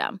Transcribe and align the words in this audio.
system. 0.00 0.20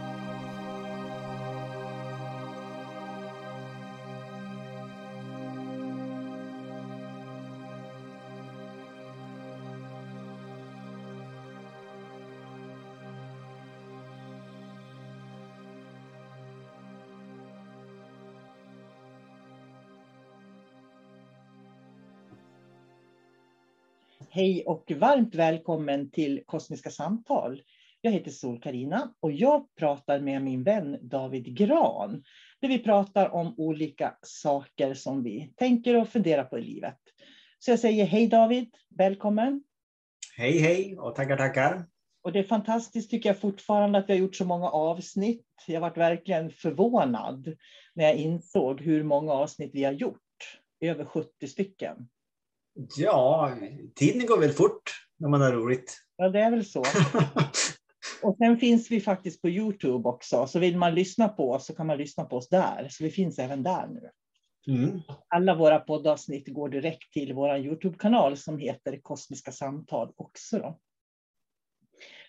Hej 24.33 24.63
och 24.65 24.91
varmt 24.91 25.35
välkommen 25.35 26.11
till 26.11 26.43
Kosmiska 26.45 26.89
samtal. 26.89 27.61
Jag 28.01 28.11
heter 28.11 28.31
sol 28.31 28.61
karina 28.61 29.13
och 29.19 29.31
jag 29.31 29.75
pratar 29.75 30.19
med 30.19 30.41
min 30.41 30.63
vän 30.63 30.97
David 31.01 31.57
Gran. 31.57 32.23
Där 32.61 32.67
vi 32.67 32.79
pratar 32.79 33.29
om 33.29 33.53
olika 33.57 34.17
saker 34.21 34.93
som 34.93 35.23
vi 35.23 35.53
tänker 35.55 36.01
och 36.01 36.09
funderar 36.09 36.43
på 36.43 36.59
i 36.59 36.61
livet. 36.61 36.97
Så 37.59 37.71
jag 37.71 37.79
säger 37.79 38.05
hej 38.05 38.27
David, 38.27 38.75
välkommen. 38.97 39.63
Hej 40.37 40.59
hej 40.59 40.97
och 40.97 41.15
tackar 41.15 41.37
tackar. 41.37 41.85
Och 42.23 42.31
det 42.31 42.39
är 42.39 42.43
fantastiskt 42.43 43.09
tycker 43.09 43.29
jag 43.29 43.39
fortfarande 43.39 43.99
att 43.99 44.09
vi 44.09 44.13
har 44.13 44.19
gjort 44.19 44.35
så 44.35 44.45
många 44.45 44.69
avsnitt. 44.69 45.45
Jag 45.67 45.81
varit 45.81 45.97
verkligen 45.97 46.51
förvånad 46.51 47.55
när 47.93 48.03
jag 48.03 48.15
insåg 48.15 48.81
hur 48.81 49.03
många 49.03 49.33
avsnitt 49.33 49.71
vi 49.73 49.83
har 49.83 49.93
gjort. 49.93 50.19
Över 50.81 51.05
70 51.05 51.47
stycken. 51.47 52.07
Ja, 52.97 53.57
tiden 53.95 54.27
går 54.27 54.39
väl 54.39 54.51
fort 54.51 54.91
när 55.19 55.29
man 55.29 55.41
har 55.41 55.51
roligt. 55.51 55.97
Ja, 56.15 56.29
det 56.29 56.39
är 56.39 56.51
väl 56.51 56.65
så. 56.65 56.83
Och 58.23 58.37
sen 58.37 58.57
finns 58.57 58.91
vi 58.91 59.01
faktiskt 59.01 59.41
på 59.41 59.49
Youtube 59.49 60.09
också, 60.09 60.47
så 60.47 60.59
vill 60.59 60.77
man 60.77 60.95
lyssna 60.95 61.29
på 61.29 61.51
oss 61.51 61.65
så 61.65 61.75
kan 61.75 61.87
man 61.87 61.97
lyssna 61.97 62.23
på 62.23 62.37
oss 62.37 62.49
där. 62.49 62.87
Så 62.89 63.03
vi 63.03 63.09
finns 63.09 63.39
även 63.39 63.63
där 63.63 63.87
nu. 63.87 64.09
Mm. 64.67 65.01
Alla 65.27 65.55
våra 65.55 65.79
poddavsnitt 65.79 66.47
går 66.47 66.69
direkt 66.69 67.13
till 67.13 67.33
vår 67.33 67.57
Youtube-kanal 67.57 68.37
som 68.37 68.57
heter 68.57 68.99
Kosmiska 69.01 69.51
samtal 69.51 70.13
också. 70.15 70.59
Då. 70.59 70.79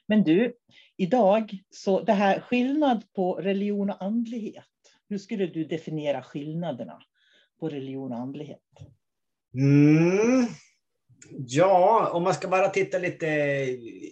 Men 0.07 0.25
du, 0.25 0.55
idag, 0.97 1.59
så 1.71 2.01
det 2.01 2.13
här 2.13 2.41
skillnad 2.41 3.13
på 3.13 3.35
religion 3.35 3.91
och 3.91 4.03
andlighet. 4.03 4.65
Hur 5.09 5.19
skulle 5.19 5.47
du 5.47 5.65
definiera 5.65 6.23
skillnaderna 6.23 7.03
på 7.61 7.69
religion 7.69 8.13
och 8.13 8.19
andlighet? 8.19 8.61
Mm. 9.55 10.47
Ja, 11.31 12.11
om 12.13 12.23
man 12.23 12.35
ska 12.35 12.49
bara 12.49 12.69
titta 12.69 12.99
lite 12.99 13.27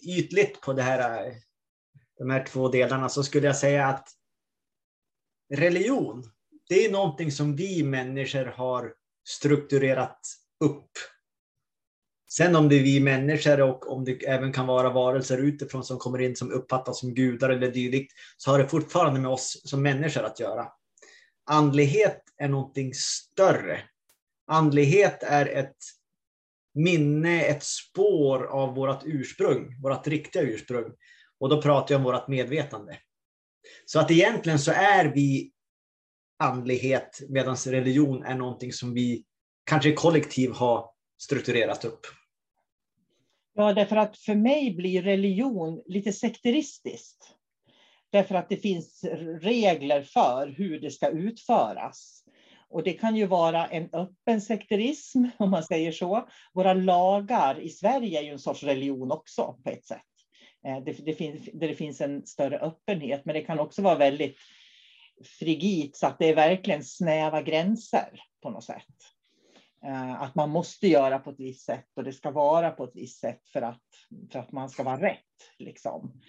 ytligt 0.09 0.61
på 0.61 0.73
det 0.73 0.83
här, 0.83 1.35
de 2.19 2.31
här 2.31 2.45
två 2.45 2.69
delarna 2.69 3.09
så 3.09 3.23
skulle 3.23 3.47
jag 3.47 3.57
säga 3.57 3.87
att 3.87 4.09
religion, 5.55 6.31
det 6.69 6.85
är 6.85 6.93
någonting 6.93 7.33
som 7.33 7.57
vi 7.57 7.83
människor 7.83 8.45
har 8.45 8.95
strukturerat 9.29 10.21
upp. 10.65 10.91
Sen 12.31 12.57
om 12.57 12.69
det 12.69 12.75
är 12.75 12.83
vi 12.83 13.01
människor 13.01 13.61
och 13.61 13.93
om 13.93 14.05
det 14.05 14.27
även 14.27 14.53
kan 14.53 14.67
vara 14.67 14.91
varelser 14.91 15.39
utifrån 15.39 15.85
som 15.85 15.99
kommer 15.99 16.21
in 16.21 16.37
som 16.37 16.53
uppfattas 16.53 17.01
som 17.01 17.15
gudar 17.15 17.51
eller 17.51 17.71
dylikt, 17.71 18.13
så 18.37 18.51
har 18.51 18.59
det 18.59 18.69
fortfarande 18.69 19.21
med 19.21 19.31
oss 19.31 19.63
som 19.65 19.83
människor 19.83 20.23
att 20.25 20.41
göra. 20.41 20.69
Andlighet 21.47 22.23
är 22.37 22.49
någonting 22.49 22.95
större. 22.95 23.81
Andlighet 24.51 25.23
är 25.23 25.47
ett 25.47 25.77
minne, 26.75 27.43
ett 27.43 27.63
spår 27.63 28.47
av 28.47 28.75
vårt 28.75 29.03
ursprung, 29.05 29.81
vårt 29.83 30.07
riktiga 30.07 30.43
ursprung. 30.43 30.93
Och 31.39 31.49
då 31.49 31.63
pratar 31.63 31.95
jag 31.95 31.99
om 31.99 32.05
vårt 32.05 32.29
medvetande. 32.29 32.99
Så 33.85 34.01
att 34.01 34.11
egentligen 34.11 34.59
så 34.59 34.73
är 34.73 35.05
vi 35.15 35.53
andlighet 36.39 37.21
medan 37.29 37.57
religion 37.57 38.23
är 38.23 38.35
någonting 38.35 38.73
som 38.73 38.95
vi 38.95 39.25
kanske 39.65 39.93
kollektiv 39.93 40.51
har 40.51 40.91
strukturerat 41.19 41.85
upp. 41.85 42.07
Ja, 43.55 43.73
därför 43.73 43.97
att 43.97 44.19
för 44.19 44.35
mig 44.35 44.75
blir 44.75 45.03
religion 45.03 45.83
lite 45.87 46.13
sekteristiskt. 46.13 47.35
Därför 48.13 48.35
att 48.35 48.49
det 48.49 48.57
finns 48.57 49.05
regler 49.41 50.03
för 50.03 50.55
hur 50.57 50.81
det 50.81 50.91
ska 50.91 51.09
utföras. 51.09 52.20
Och 52.71 52.83
det 52.83 52.93
kan 52.93 53.17
ju 53.17 53.27
vara 53.27 53.67
en 53.67 53.89
öppen 53.93 54.41
sekterism, 54.41 55.25
om 55.39 55.51
man 55.51 55.63
säger 55.63 55.93
så. 55.93 56.29
Våra 56.55 56.75
lagar 56.75 57.61
i 57.61 57.69
Sverige 57.69 58.19
är 58.19 58.23
ju 58.23 58.31
en 58.31 58.39
sorts 58.39 58.63
religion 58.63 59.13
också 59.13 59.59
på 59.65 59.71
ett 59.71 59.87
sätt. 59.87 60.01
Eh, 60.67 60.85
det, 60.85 60.93
det 60.93 61.15
finns, 61.15 61.49
där 61.53 61.69
det 61.69 61.75
finns 61.75 62.01
en 62.01 62.27
större 62.27 62.59
öppenhet, 62.59 63.25
men 63.25 63.35
det 63.35 63.41
kan 63.41 63.61
också 63.61 63.83
vara 63.83 63.95
väldigt 63.95 64.37
frigitt 65.25 65.97
så 65.97 66.07
att 66.07 66.19
det 66.19 66.29
är 66.29 66.35
verkligen 66.35 66.85
snäva 66.85 67.43
gränser 67.43 68.23
på 68.43 68.51
något 68.51 68.65
sätt. 68.65 68.85
Eh, 69.85 70.23
att 70.23 70.35
man 70.35 70.51
måste 70.51 70.89
göra 70.89 71.19
på 71.19 71.31
ett 71.31 71.41
visst 71.41 71.65
sätt 71.65 71.87
och 71.97 72.05
det 72.05 72.13
ska 72.13 72.31
vara 72.31 72.71
på 72.71 72.85
ett 72.85 72.95
visst 72.95 73.21
sätt 73.21 73.49
för 73.53 73.63
att, 73.63 73.83
för 74.33 74.39
att 74.39 74.53
man 74.53 74.71
ska 74.71 74.83
vara 74.83 75.03
rätt. 75.03 75.19
Liksom. 75.59 76.21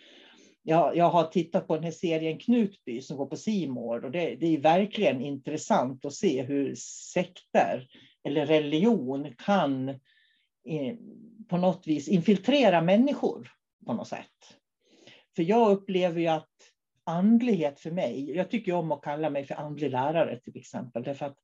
Jag, 0.64 0.98
jag 0.98 1.10
har 1.10 1.24
tittat 1.24 1.68
på 1.68 1.76
den 1.76 1.84
här 1.84 1.92
serien 1.92 2.40
Knutby 2.40 3.02
som 3.02 3.18
går 3.18 3.26
på 3.26 3.36
Simor 3.36 4.06
och 4.06 4.12
det, 4.12 4.36
det 4.36 4.56
är 4.56 4.62
verkligen 4.62 5.22
intressant 5.22 6.06
att 6.06 6.14
se 6.14 6.44
hur 6.44 6.76
sekter 7.14 7.88
eller 8.24 8.46
religion 8.46 9.34
kan 9.46 9.90
eh, 9.90 10.96
på 11.50 11.58
något 11.58 11.88
vis 11.88 12.08
infiltrera 12.08 12.82
människor 12.82 13.52
på 13.86 13.94
något 13.94 14.08
sätt. 14.08 14.58
För 15.36 15.44
jag 15.44 15.72
upplever 15.72 16.20
ju 16.20 16.28
att 16.28 16.50
andlighet 17.04 17.80
för 17.80 17.92
mig, 17.92 18.32
jag 18.36 18.52
tycker 18.52 18.74
om 18.74 18.92
att 18.92 19.02
kalla 19.02 19.30
mig 19.30 19.46
för 19.46 19.56
andlig 19.56 19.92
lärare 19.92 20.40
till 20.40 20.58
exempel, 20.58 21.04
därför 21.04 21.26
att 21.26 21.38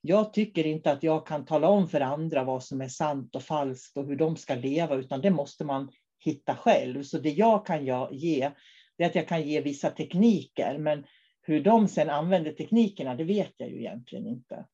jag 0.00 0.32
tycker 0.32 0.66
inte 0.66 0.92
att 0.92 1.02
jag 1.02 1.26
kan 1.26 1.44
tala 1.44 1.68
om 1.68 1.88
för 1.88 2.00
andra 2.00 2.44
vad 2.44 2.64
som 2.64 2.80
är 2.80 2.88
sant 2.88 3.34
och 3.36 3.42
falskt 3.42 3.96
och 3.96 4.06
hur 4.06 4.16
de 4.16 4.36
ska 4.36 4.54
leva, 4.54 4.94
utan 4.94 5.20
det 5.20 5.30
måste 5.30 5.64
man 5.64 5.90
hitta 6.24 6.56
själv. 6.56 7.02
Så 7.02 7.18
det 7.18 7.30
jag 7.30 7.66
kan 7.66 7.84
ge, 8.12 8.50
det 8.98 9.04
är 9.04 9.08
att 9.08 9.14
jag 9.14 9.28
kan 9.28 9.48
ge 9.48 9.60
vissa 9.60 9.90
tekniker, 9.90 10.78
men 10.78 11.04
hur 11.42 11.60
de 11.60 11.88
sen 11.88 12.10
använder 12.10 12.52
teknikerna, 12.52 13.14
det 13.14 13.24
vet 13.24 13.52
jag 13.56 13.70
ju 13.70 13.78
egentligen 13.78 14.26
inte. 14.26 14.66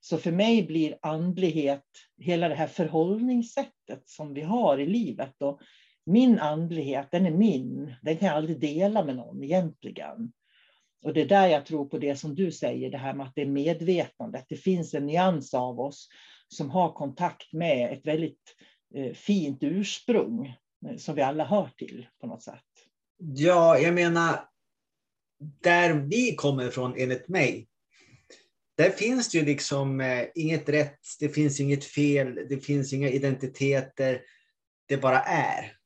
Så 0.00 0.18
för 0.18 0.32
mig 0.32 0.62
blir 0.62 0.98
andlighet 1.02 1.84
hela 2.18 2.48
det 2.48 2.54
här 2.54 2.66
förhållningssättet 2.66 4.02
som 4.04 4.34
vi 4.34 4.42
har 4.42 4.78
i 4.78 4.86
livet. 4.86 5.42
Och 5.42 5.60
min 6.06 6.38
andlighet, 6.38 7.08
den 7.10 7.26
är 7.26 7.30
min. 7.30 7.94
Den 8.02 8.16
kan 8.16 8.28
jag 8.28 8.36
aldrig 8.36 8.60
dela 8.60 9.04
med 9.04 9.16
någon 9.16 9.42
egentligen. 9.42 10.32
Och 11.04 11.14
det 11.14 11.20
är 11.20 11.26
där 11.26 11.46
jag 11.46 11.66
tror 11.66 11.84
på 11.84 11.98
det 11.98 12.16
som 12.16 12.34
du 12.34 12.52
säger, 12.52 12.90
det 12.90 12.98
här 12.98 13.14
med 13.14 13.26
att 13.26 13.34
det 13.34 13.42
är 13.42 13.46
medvetandet. 13.46 14.44
Det 14.48 14.56
finns 14.56 14.94
en 14.94 15.06
nyans 15.06 15.54
av 15.54 15.80
oss 15.80 16.08
som 16.48 16.70
har 16.70 16.92
kontakt 16.92 17.52
med 17.52 17.92
ett 17.92 18.06
väldigt 18.06 18.56
eh, 18.94 19.12
fint 19.12 19.58
ursprung 19.62 20.56
som 20.98 21.14
vi 21.14 21.22
alla 21.22 21.44
hör 21.44 21.70
till 21.76 22.06
på 22.20 22.26
något 22.26 22.42
sätt. 22.42 22.64
Ja, 23.18 23.78
jag 23.78 23.94
menar, 23.94 24.48
där 25.62 25.94
vi 25.94 26.34
kommer 26.34 26.68
ifrån 26.68 26.94
enligt 26.96 27.28
mig, 27.28 27.68
där 28.76 28.90
finns 28.90 29.30
det 29.30 29.38
ju 29.38 29.44
liksom 29.44 30.00
eh, 30.00 30.26
inget 30.34 30.68
rätt, 30.68 30.98
det 31.20 31.28
finns 31.28 31.60
inget 31.60 31.84
fel, 31.84 32.34
det 32.48 32.60
finns 32.60 32.92
inga 32.92 33.08
identiteter, 33.08 34.22
det 34.88 34.96
bara 34.96 35.22
är. 35.22 35.76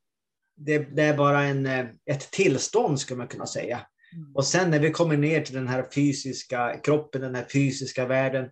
Det, 0.57 0.79
det 0.79 1.03
är 1.03 1.17
bara 1.17 1.43
en, 1.43 1.67
ett 2.11 2.31
tillstånd 2.31 3.01
skulle 3.01 3.19
man 3.19 3.29
kunna 3.29 3.47
säga. 3.47 3.87
Mm. 4.13 4.35
Och 4.35 4.47
sen 4.47 4.71
när 4.71 4.79
vi 4.79 4.91
kommer 4.91 5.17
ner 5.17 5.41
till 5.41 5.55
den 5.55 5.69
här 5.69 5.89
fysiska 5.95 6.81
kroppen, 6.85 7.21
den 7.21 7.35
här 7.35 7.47
fysiska 7.53 8.07
världen, 8.07 8.51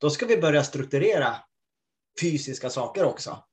då 0.00 0.10
ska 0.10 0.26
vi 0.26 0.36
börja 0.36 0.64
strukturera 0.64 1.36
fysiska 2.20 2.70
saker 2.70 3.04
också. 3.04 3.44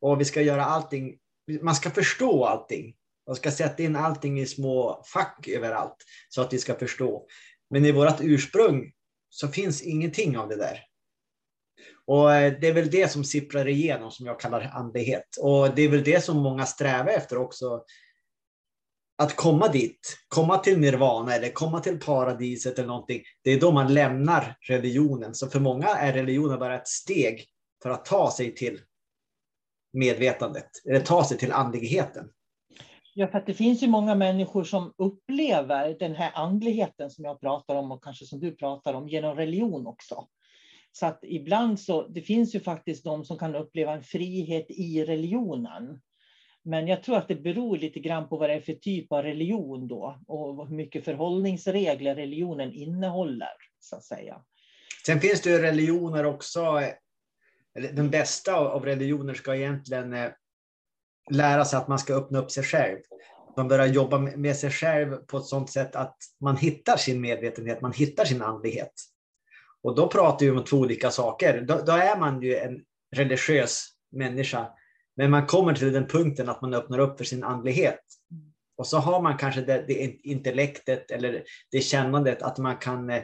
Och 0.00 0.20
vi 0.20 0.24
ska 0.24 0.42
göra 0.42 0.64
allting, 0.64 1.18
man 1.62 1.74
ska 1.74 1.90
förstå 1.90 2.44
allting. 2.44 2.94
Man 3.26 3.36
ska 3.36 3.50
sätta 3.50 3.82
in 3.82 3.96
allting 3.96 4.40
i 4.40 4.46
små 4.46 5.02
fack 5.12 5.48
överallt 5.48 5.96
så 6.28 6.42
att 6.42 6.52
vi 6.52 6.58
ska 6.58 6.74
förstå. 6.74 7.26
Men 7.70 7.84
i 7.84 7.92
vårt 7.92 8.20
ursprung 8.20 8.92
så 9.28 9.48
finns 9.48 9.82
ingenting 9.82 10.38
av 10.38 10.48
det 10.48 10.56
där. 10.56 10.80
Och 12.06 12.34
eh, 12.34 12.60
det 12.60 12.68
är 12.68 12.72
väl 12.72 12.90
det 12.90 13.08
som 13.08 13.24
sipprar 13.24 13.68
igenom 13.68 14.10
som 14.10 14.26
jag 14.26 14.40
kallar 14.40 14.60
andlighet. 14.60 15.36
Och 15.40 15.74
det 15.74 15.82
är 15.82 15.88
väl 15.88 16.04
det 16.04 16.24
som 16.24 16.36
många 16.36 16.66
strävar 16.66 17.08
efter 17.08 17.38
också 17.38 17.84
att 19.18 19.36
komma 19.36 19.68
dit, 19.68 20.18
komma 20.28 20.58
till 20.58 20.78
nirvana 20.78 21.34
eller 21.34 21.52
komma 21.52 21.80
till 21.80 22.00
paradiset 22.00 22.78
eller 22.78 22.88
någonting, 22.88 23.22
det 23.42 23.50
är 23.50 23.60
då 23.60 23.72
man 23.72 23.94
lämnar 23.94 24.56
religionen. 24.60 25.34
Så 25.34 25.48
för 25.48 25.60
många 25.60 25.88
är 25.88 26.12
religionen 26.12 26.58
bara 26.58 26.76
ett 26.76 26.88
steg 26.88 27.46
för 27.82 27.90
att 27.90 28.04
ta 28.04 28.30
sig 28.30 28.54
till 28.54 28.80
medvetandet, 29.92 30.68
eller 30.88 31.00
ta 31.00 31.24
sig 31.24 31.38
till 31.38 31.52
andligheten. 31.52 32.30
Ja, 33.14 33.26
för 33.26 33.42
det 33.46 33.54
finns 33.54 33.82
ju 33.82 33.88
många 33.88 34.14
människor 34.14 34.64
som 34.64 34.92
upplever 34.98 35.96
den 35.98 36.14
här 36.14 36.30
andligheten 36.34 37.10
som 37.10 37.24
jag 37.24 37.40
pratar 37.40 37.76
om 37.76 37.92
och 37.92 38.04
kanske 38.04 38.24
som 38.24 38.40
du 38.40 38.56
pratar 38.56 38.94
om 38.94 39.08
genom 39.08 39.36
religion 39.36 39.86
också. 39.86 40.28
Så 40.92 41.06
att 41.06 41.18
ibland 41.22 41.80
så, 41.80 42.08
det 42.08 42.22
finns 42.22 42.54
ju 42.54 42.60
faktiskt 42.60 43.04
de 43.04 43.24
som 43.24 43.38
kan 43.38 43.54
uppleva 43.54 43.92
en 43.92 44.02
frihet 44.02 44.66
i 44.68 45.04
religionen. 45.04 46.00
Men 46.62 46.88
jag 46.88 47.02
tror 47.02 47.16
att 47.16 47.28
det 47.28 47.34
beror 47.34 47.76
lite 47.76 48.00
grann 48.00 48.28
på 48.28 48.36
vad 48.36 48.50
det 48.50 48.54
är 48.54 48.60
för 48.60 48.72
typ 48.72 49.12
av 49.12 49.22
religion 49.22 49.88
då 49.88 50.20
och 50.26 50.68
hur 50.68 50.76
mycket 50.76 51.04
förhållningsregler 51.04 52.14
religionen 52.14 52.72
innehåller, 52.72 53.52
så 53.78 53.96
att 53.96 54.04
säga. 54.04 54.42
Sen 55.06 55.20
finns 55.20 55.40
det 55.40 55.50
ju 55.50 55.58
religioner 55.58 56.26
också. 56.26 56.80
Den 57.74 58.10
bästa 58.10 58.54
av 58.54 58.84
religioner 58.84 59.34
ska 59.34 59.56
egentligen 59.56 60.12
eh, 60.12 60.30
lära 61.30 61.64
sig 61.64 61.76
att 61.76 61.88
man 61.88 61.98
ska 61.98 62.14
öppna 62.14 62.38
upp 62.38 62.50
sig 62.50 62.64
själv. 62.64 62.98
Man 63.56 63.68
börjar 63.68 63.86
jobba 63.86 64.18
med 64.18 64.56
sig 64.56 64.70
själv 64.70 65.16
på 65.16 65.36
ett 65.36 65.44
sådant 65.44 65.70
sätt 65.70 65.96
att 65.96 66.16
man 66.40 66.56
hittar 66.56 66.96
sin 66.96 67.20
medvetenhet, 67.20 67.80
man 67.80 67.92
hittar 67.92 68.24
sin 68.24 68.42
andlighet. 68.42 68.92
Och 69.82 69.94
då 69.94 70.08
pratar 70.08 70.46
vi 70.46 70.50
om 70.50 70.64
två 70.64 70.76
olika 70.76 71.10
saker. 71.10 71.60
Då, 71.60 71.80
då 71.86 71.92
är 71.92 72.18
man 72.18 72.42
ju 72.42 72.56
en 72.56 72.80
religiös 73.16 73.88
människa 74.12 74.68
men 75.16 75.30
man 75.30 75.46
kommer 75.46 75.74
till 75.74 75.92
den 75.92 76.06
punkten 76.06 76.48
att 76.48 76.62
man 76.62 76.74
öppnar 76.74 76.98
upp 76.98 77.18
för 77.18 77.24
sin 77.24 77.44
andlighet. 77.44 78.00
Och 78.76 78.86
så 78.86 78.98
har 78.98 79.22
man 79.22 79.38
kanske 79.38 79.60
det, 79.60 79.84
det 79.86 80.20
intellektet 80.22 81.10
eller 81.10 81.44
det 81.70 81.80
kännandet 81.80 82.42
att 82.42 82.58
man 82.58 82.76
kan 82.76 83.10
eh, 83.10 83.22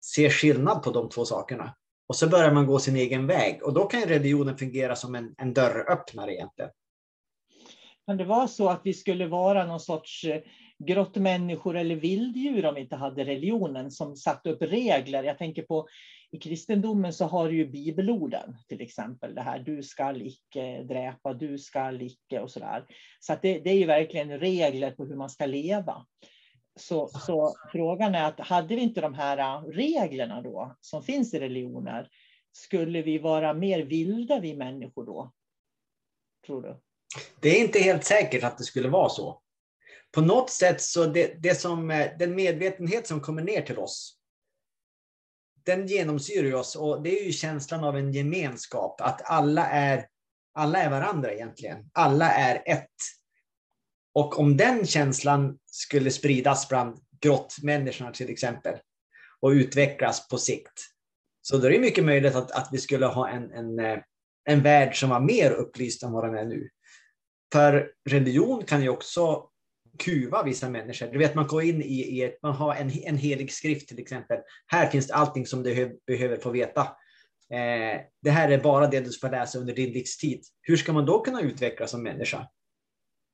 se 0.00 0.30
skillnad 0.30 0.82
på 0.82 0.90
de 0.90 1.08
två 1.08 1.24
sakerna. 1.24 1.74
Och 2.08 2.16
så 2.16 2.28
börjar 2.28 2.52
man 2.52 2.66
gå 2.66 2.78
sin 2.78 2.96
egen 2.96 3.26
väg 3.26 3.62
och 3.62 3.74
då 3.74 3.84
kan 3.84 4.02
religionen 4.02 4.58
fungera 4.58 4.96
som 4.96 5.14
en, 5.14 5.34
en 5.38 5.54
dörröppnare 5.54 6.34
egentligen. 6.34 6.70
Kan 8.06 8.16
det 8.16 8.24
vara 8.24 8.48
så 8.48 8.68
att 8.68 8.80
vi 8.84 8.94
skulle 8.94 9.26
vara 9.26 9.66
någon 9.66 9.80
sorts 9.80 10.24
eh, 10.24 10.40
grottmänniskor 10.78 11.76
eller 11.76 11.96
vilddjur 11.96 12.66
om 12.66 12.74
vi 12.74 12.80
inte 12.80 12.96
hade 12.96 13.24
religionen 13.24 13.90
som 13.90 14.16
satte 14.16 14.50
upp 14.50 14.62
regler? 14.62 15.22
Jag 15.22 15.38
tänker 15.38 15.62
på 15.62 15.88
i 16.30 16.38
kristendomen 16.38 17.12
så 17.12 17.24
har 17.24 17.48
du 17.48 17.56
ju 17.56 17.66
bibelorden, 17.66 18.56
till 18.68 18.80
exempel 18.80 19.34
det 19.34 19.40
här 19.40 19.58
du 19.58 19.82
skall 19.82 20.22
icke 20.22 20.82
dräpa, 20.82 21.34
du 21.34 21.58
skall 21.58 22.02
icke 22.02 22.40
och 22.40 22.50
sådär. 22.50 22.84
Så 23.20 23.32
där. 23.32 23.38
det, 23.42 23.58
det 23.58 23.70
är 23.70 23.78
ju 23.78 23.86
verkligen 23.86 24.38
regler 24.38 24.90
på 24.90 25.04
hur 25.04 25.16
man 25.16 25.30
ska 25.30 25.46
leva. 25.46 26.06
Så, 26.78 27.08
så 27.08 27.56
frågan 27.72 28.14
är 28.14 28.24
att 28.24 28.40
hade 28.40 28.74
vi 28.74 28.80
inte 28.80 29.00
de 29.00 29.14
här 29.14 29.38
äh, 29.38 29.62
reglerna 29.62 30.42
då, 30.42 30.76
som 30.80 31.02
finns 31.02 31.34
i 31.34 31.40
religioner, 31.40 32.08
skulle 32.52 33.02
vi 33.02 33.18
vara 33.18 33.54
mer 33.54 33.82
vilda 33.82 34.40
vi 34.40 34.56
människor 34.56 35.06
då? 35.06 35.32
Tror 36.46 36.62
du? 36.62 36.80
Det 37.40 37.48
är 37.48 37.64
inte 37.64 37.78
helt 37.78 38.04
säkert 38.04 38.44
att 38.44 38.58
det 38.58 38.64
skulle 38.64 38.88
vara 38.88 39.08
så. 39.08 39.42
På 40.14 40.20
något 40.20 40.50
sätt 40.50 40.80
så 40.80 41.04
det, 41.06 41.42
det 41.42 41.54
som, 41.54 41.90
äh, 41.90 42.06
den 42.18 42.34
medvetenhet 42.34 43.06
som 43.06 43.20
kommer 43.20 43.42
ner 43.42 43.62
till 43.62 43.78
oss 43.78 44.18
den 45.68 45.86
genomsyrar 45.86 46.54
oss 46.54 46.76
och 46.76 47.02
det 47.02 47.20
är 47.20 47.24
ju 47.24 47.32
känslan 47.32 47.84
av 47.84 47.96
en 47.96 48.12
gemenskap, 48.12 49.00
att 49.00 49.30
alla 49.30 49.66
är, 49.66 50.06
alla 50.54 50.78
är 50.78 50.90
varandra 50.90 51.32
egentligen. 51.32 51.90
Alla 51.92 52.32
är 52.32 52.62
ett. 52.66 52.90
Och 54.18 54.38
om 54.38 54.56
den 54.56 54.86
känslan 54.86 55.58
skulle 55.66 56.10
spridas 56.10 56.68
bland 56.68 56.98
grottmänniskorna 57.20 58.10
till 58.10 58.30
exempel 58.30 58.74
och 59.40 59.48
utvecklas 59.48 60.28
på 60.28 60.38
sikt, 60.38 60.80
så 61.42 61.58
då 61.58 61.66
är 61.66 61.70
det 61.70 61.78
mycket 61.78 62.04
möjligt 62.04 62.34
att, 62.34 62.50
att 62.50 62.68
vi 62.72 62.78
skulle 62.78 63.06
ha 63.06 63.28
en, 63.28 63.52
en, 63.52 63.78
eh, 63.78 63.98
en 64.44 64.62
värld 64.62 65.00
som 65.00 65.10
var 65.10 65.20
mer 65.20 65.50
upplyst 65.50 66.02
än 66.02 66.12
vad 66.12 66.24
den 66.24 66.34
är 66.34 66.44
nu. 66.44 66.68
För 67.52 67.90
religion 68.10 68.64
kan 68.64 68.82
ju 68.82 68.88
också 68.88 69.44
kuva 69.98 70.42
vissa 70.42 70.70
människor. 70.70 71.06
Du 71.06 71.18
vet, 71.18 71.34
man 71.34 71.46
går 71.46 71.62
in 71.62 71.82
i, 71.82 72.00
i 72.00 72.22
ett, 72.22 72.38
man 72.42 72.54
har 72.54 72.74
en, 72.74 72.90
en 73.04 73.16
helig 73.16 73.52
skrift 73.52 73.88
till 73.88 73.98
exempel. 73.98 74.38
Här 74.66 74.90
finns 74.90 75.10
allting 75.10 75.46
som 75.46 75.62
du 75.62 75.98
behöver 76.06 76.36
få 76.36 76.50
veta. 76.50 76.80
Eh, 77.52 78.00
det 78.22 78.30
här 78.30 78.50
är 78.50 78.58
bara 78.58 78.86
det 78.86 79.00
du 79.00 79.10
ska 79.10 79.28
läsa 79.28 79.58
under 79.58 79.74
din 79.74 79.92
livstid. 79.92 80.44
Hur 80.62 80.76
ska 80.76 80.92
man 80.92 81.06
då 81.06 81.20
kunna 81.20 81.40
utvecklas 81.40 81.90
som 81.90 82.02
människa? 82.02 82.48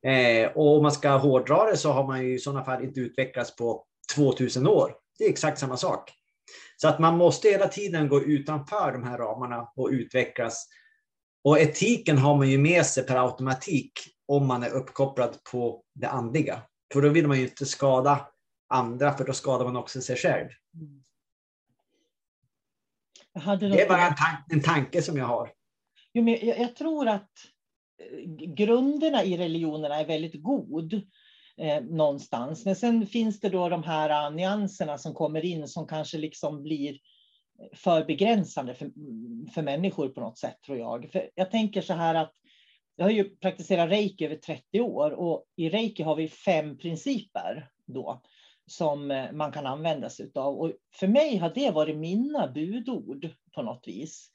Eh, 0.04 0.52
och 0.52 0.76
om 0.76 0.82
man 0.82 0.92
ska 0.92 1.10
hårdra 1.10 1.70
det 1.70 1.76
så 1.76 1.92
har 1.92 2.06
man 2.06 2.22
ju 2.22 2.34
i 2.34 2.38
sådana 2.38 2.64
fall 2.64 2.84
inte 2.84 3.00
utvecklats 3.00 3.56
på 3.56 3.84
2000 4.14 4.66
år. 4.66 4.94
Det 5.18 5.24
är 5.24 5.30
exakt 5.30 5.58
samma 5.58 5.76
sak. 5.76 6.12
Så 6.76 6.88
att 6.88 6.98
man 6.98 7.16
måste 7.16 7.48
hela 7.48 7.68
tiden 7.68 8.08
gå 8.08 8.22
utanför 8.22 8.92
de 8.92 9.04
här 9.04 9.18
ramarna 9.18 9.72
och 9.76 9.88
utvecklas. 9.88 10.68
Och 11.44 11.58
etiken 11.58 12.18
har 12.18 12.36
man 12.36 12.50
ju 12.50 12.58
med 12.58 12.86
sig 12.86 13.06
per 13.06 13.16
automatik 13.16 13.92
om 14.28 14.46
man 14.46 14.62
är 14.62 14.70
uppkopplad 14.70 15.36
på 15.52 15.82
det 15.94 16.08
andliga. 16.08 16.62
För 16.92 17.02
då 17.02 17.08
vill 17.08 17.26
man 17.28 17.36
ju 17.36 17.44
inte 17.44 17.66
skada 17.66 18.28
andra, 18.68 19.12
för 19.12 19.24
då 19.24 19.32
skadar 19.32 19.64
man 19.64 19.76
också 19.76 20.00
sig 20.00 20.16
själv. 20.16 20.48
Det 23.60 23.82
är 23.82 23.88
bara 23.88 24.06
en, 24.06 24.14
tan 24.14 24.36
en 24.50 24.62
tanke 24.62 25.02
som 25.02 25.16
jag 25.16 25.26
har. 25.26 25.50
Jo, 26.12 26.24
men 26.24 26.46
jag, 26.46 26.58
jag, 26.58 26.76
tror 26.76 27.08
att 27.08 27.30
Eh, 27.98 28.54
grunderna 28.54 29.24
i 29.24 29.36
religionerna 29.36 30.00
är 30.00 30.06
väldigt 30.06 30.42
god 30.42 30.94
eh, 31.56 31.82
någonstans. 31.82 32.64
Men 32.64 32.76
sen 32.76 33.06
finns 33.06 33.40
det 33.40 33.48
då 33.48 33.68
de 33.68 33.82
här 33.82 34.26
eh, 34.26 34.36
nyanserna 34.36 34.98
som 34.98 35.14
kommer 35.14 35.44
in 35.44 35.68
som 35.68 35.86
kanske 35.86 36.18
liksom 36.18 36.62
blir 36.62 36.92
eh, 36.92 37.76
för 37.76 38.04
begränsande 38.04 38.74
för, 38.74 38.84
mm, 38.84 39.46
för 39.54 39.62
människor 39.62 40.08
på 40.08 40.20
något 40.20 40.38
sätt, 40.38 40.56
tror 40.66 40.78
jag. 40.78 41.10
För 41.12 41.30
jag 41.34 41.50
tänker 41.50 41.82
så 41.82 41.92
här 41.92 42.14
att 42.14 42.32
jag 42.96 43.04
har 43.04 43.12
ju 43.12 43.36
praktiserat 43.36 43.90
reiki 43.90 44.24
över 44.24 44.36
30 44.36 44.80
år 44.80 45.10
och 45.10 45.44
i 45.56 45.68
reiki 45.68 46.02
har 46.02 46.16
vi 46.16 46.28
fem 46.28 46.78
principer 46.78 47.68
då 47.86 48.22
som 48.66 49.28
man 49.32 49.52
kan 49.52 49.66
använda 49.66 50.10
sig 50.10 50.30
av. 50.34 50.54
Och 50.54 50.72
för 50.94 51.06
mig 51.06 51.36
har 51.36 51.52
det 51.54 51.70
varit 51.70 51.96
mina 51.96 52.48
budord 52.48 53.28
på 53.54 53.62
något 53.62 53.84
vis. 53.86 54.30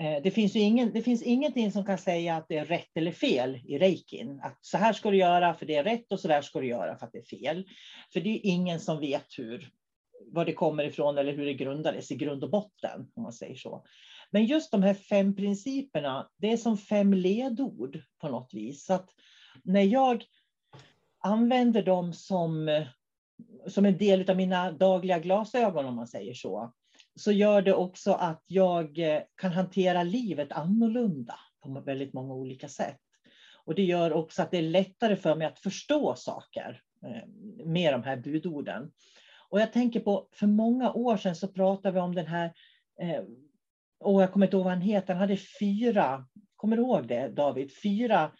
Eh, 0.00 0.22
det 0.22 0.30
finns, 0.30 0.56
ju 0.56 0.60
ingen, 0.60 0.92
det 0.92 1.02
finns 1.02 1.22
ingenting 1.22 1.72
som 1.72 1.84
kan 1.84 1.98
säga 1.98 2.36
att 2.36 2.48
det 2.48 2.56
är 2.56 2.64
rätt 2.64 2.96
eller 2.96 3.12
fel 3.12 3.60
i 3.64 3.78
reikin. 3.78 4.40
Att 4.42 4.58
så 4.60 4.78
här 4.78 4.92
ska 4.92 5.10
du 5.10 5.16
göra 5.16 5.54
för 5.54 5.66
det 5.66 5.74
är 5.74 5.84
rätt 5.84 6.12
och 6.12 6.20
så 6.20 6.28
där 6.28 6.42
ska 6.42 6.60
du 6.60 6.66
göra 6.66 6.96
för 6.96 7.06
att 7.06 7.12
det 7.12 7.18
är 7.18 7.38
fel. 7.38 7.68
För 8.12 8.20
det 8.20 8.30
är 8.30 8.40
ingen 8.42 8.80
som 8.80 9.00
vet 9.00 9.26
hur, 9.38 9.70
var 10.32 10.44
det 10.44 10.52
kommer 10.52 10.84
ifrån 10.84 11.18
eller 11.18 11.32
hur 11.32 11.46
det 11.46 11.54
grundades 11.54 12.10
i 12.10 12.16
grund 12.16 12.44
och 12.44 12.50
botten, 12.50 13.10
om 13.14 13.22
man 13.22 13.32
säger 13.32 13.54
så. 13.54 13.84
Men 14.30 14.44
just 14.44 14.70
de 14.70 14.82
här 14.82 14.94
fem 14.94 15.36
principerna, 15.36 16.30
det 16.36 16.52
är 16.52 16.56
som 16.56 16.76
fem 16.76 17.14
ledord 17.14 18.02
på 18.20 18.28
något 18.28 18.54
vis. 18.54 18.84
Så 18.84 18.92
att 18.92 19.10
när 19.64 19.82
jag 19.82 20.24
använder 21.18 21.82
dem 21.82 22.12
som, 22.12 22.84
som 23.66 23.84
en 23.84 23.98
del 23.98 24.30
av 24.30 24.36
mina 24.36 24.72
dagliga 24.72 25.18
glasögon, 25.18 25.86
om 25.86 25.94
man 25.94 26.08
säger 26.08 26.34
så, 26.34 26.72
så 27.14 27.32
gör 27.32 27.62
det 27.62 27.74
också 27.74 28.12
att 28.12 28.44
jag 28.46 28.98
eh, 28.98 29.22
kan 29.36 29.52
hantera 29.52 30.02
livet 30.02 30.52
annorlunda 30.52 31.34
på 31.62 31.80
väldigt 31.80 32.12
många 32.12 32.34
olika 32.34 32.68
sätt. 32.68 33.00
Och 33.64 33.74
det 33.74 33.82
gör 33.82 34.12
också 34.12 34.42
att 34.42 34.50
det 34.50 34.58
är 34.58 34.62
lättare 34.62 35.16
för 35.16 35.36
mig 35.36 35.46
att 35.46 35.58
förstå 35.58 36.14
saker 36.14 36.82
eh, 37.06 37.28
med 37.66 37.92
de 37.94 38.02
här 38.02 38.16
budorden. 38.16 38.90
Och 39.48 39.60
jag 39.60 39.72
tänker 39.72 40.00
på, 40.00 40.28
för 40.32 40.46
många 40.46 40.92
år 40.92 41.16
sedan 41.16 41.36
så 41.36 41.48
pratade 41.48 41.94
vi 41.94 42.00
om 42.00 42.14
den 42.14 42.26
här 42.26 42.52
eh, 43.00 43.22
och 44.00 44.22
jag 44.22 44.32
kommer 44.32 44.46
inte 44.46 44.56
ihåg 44.56 44.64
vad 44.64 44.72
han 44.72 44.82
heter, 44.82 45.14
han 45.14 45.20
hade 45.20 45.36
fyra, 45.36 46.26
kommer 46.56 46.76
du 46.76 46.82
ihåg 46.82 47.08
det 47.08 47.28
David? 47.28 47.72
Fyra 47.82 48.32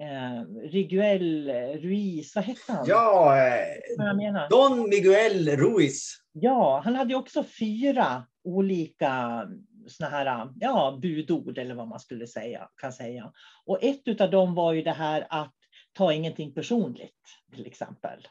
eh, 0.00 0.42
Riguel 0.70 1.48
Ruiz, 1.80 2.34
vad 2.34 2.44
hette 2.44 2.72
han? 2.72 2.86
Ja, 2.88 3.36
eh, 3.36 4.48
Don 4.50 4.88
Miguel 4.88 5.48
Ruiz. 5.48 6.16
Ja, 6.32 6.80
han 6.84 6.94
hade 6.94 7.14
också 7.14 7.44
fyra 7.44 8.26
olika 8.44 9.44
såna 9.86 10.10
här, 10.10 10.48
ja, 10.60 10.98
budord 11.02 11.58
eller 11.58 11.74
vad 11.74 11.88
man 11.88 12.00
skulle 12.00 12.26
säga, 12.26 12.68
kan 12.76 12.92
säga. 12.92 13.32
Och 13.64 13.78
ett 13.82 14.20
av 14.20 14.30
dem 14.30 14.54
var 14.54 14.72
ju 14.72 14.82
det 14.82 14.92
här 14.92 15.26
att 15.30 15.54
ta 15.92 16.12
ingenting 16.12 16.54
personligt, 16.54 17.24
till 17.54 17.66
exempel. 17.66 18.28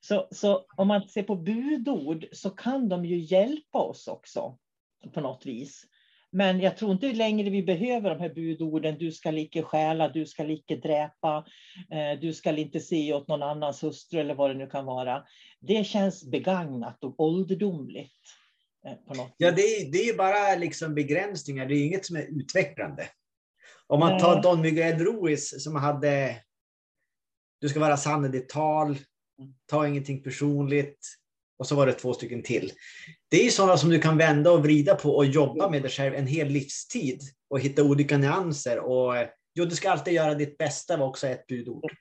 Så, 0.00 0.28
så 0.30 0.66
om 0.76 0.88
man 0.88 1.08
ser 1.08 1.22
på 1.22 1.36
budord 1.36 2.26
så 2.32 2.50
kan 2.50 2.88
de 2.88 3.04
ju 3.04 3.18
hjälpa 3.18 3.78
oss 3.78 4.08
också 4.08 4.58
på 5.14 5.20
något 5.20 5.46
vis. 5.46 5.84
Men 6.30 6.60
jag 6.60 6.76
tror 6.76 6.92
inte 6.92 7.12
längre 7.12 7.50
vi 7.50 7.62
behöver 7.62 8.10
de 8.10 8.20
här 8.20 8.34
budorden. 8.34 8.98
Du 8.98 9.12
ska 9.12 9.32
icke 9.32 9.62
stjäla, 9.62 10.08
du 10.08 10.26
ska 10.26 10.50
icke 10.50 10.76
dräpa, 10.76 11.46
eh, 11.90 12.20
du 12.20 12.32
ska 12.32 12.56
inte 12.56 12.80
se 12.80 13.12
åt 13.12 13.28
någon 13.28 13.42
annans 13.42 13.82
hustru 13.82 14.20
eller 14.20 14.34
vad 14.34 14.50
det 14.50 14.54
nu 14.54 14.66
kan 14.66 14.84
vara. 14.84 15.24
Det 15.60 15.84
känns 15.84 16.30
begagnat 16.30 17.04
och 17.04 17.20
ålderdomligt. 17.20 18.12
Eh, 18.86 18.92
ja, 19.36 19.50
det 19.50 19.62
är, 19.62 19.92
det 19.92 19.98
är 19.98 20.16
bara 20.16 20.56
liksom 20.56 20.94
begränsningar. 20.94 21.66
Det 21.66 21.74
är 21.74 21.86
inget 21.86 22.06
som 22.06 22.16
är 22.16 22.40
utvecklande. 22.40 23.08
Om 23.86 24.00
man 24.00 24.20
tar 24.20 24.42
Don 24.42 24.60
Miguel 24.60 24.98
Ruiz 24.98 25.64
som 25.64 25.76
hade 25.76 26.42
Du 27.60 27.68
ska 27.68 27.80
vara 27.80 27.96
sann 27.96 28.24
i 28.24 28.28
ditt 28.28 28.48
tal, 28.48 28.98
ta 29.66 29.88
ingenting 29.88 30.22
personligt, 30.22 30.98
och 31.58 31.66
så 31.66 31.74
var 31.74 31.86
det 31.86 31.92
två 31.92 32.14
stycken 32.14 32.42
till. 32.42 32.72
Det 33.30 33.46
är 33.46 33.50
sådana 33.50 33.76
som 33.76 33.90
du 33.90 33.98
kan 33.98 34.16
vända 34.16 34.50
och 34.50 34.62
vrida 34.62 34.94
på 34.94 35.16
och 35.16 35.26
jobba 35.26 35.70
med 35.70 35.82
dig 35.82 35.90
själv 35.90 36.14
en 36.14 36.26
hel 36.26 36.48
livstid 36.48 37.20
och 37.50 37.60
hitta 37.60 37.82
olika 37.82 38.18
nyanser. 38.18 38.78
Och, 38.78 39.14
jo, 39.54 39.64
du 39.64 39.76
ska 39.76 39.90
alltid 39.90 40.14
göra 40.14 40.34
ditt 40.34 40.58
bästa 40.58 40.96
var 40.96 41.06
också 41.06 41.26
ett 41.26 41.46
budord. 41.46 41.92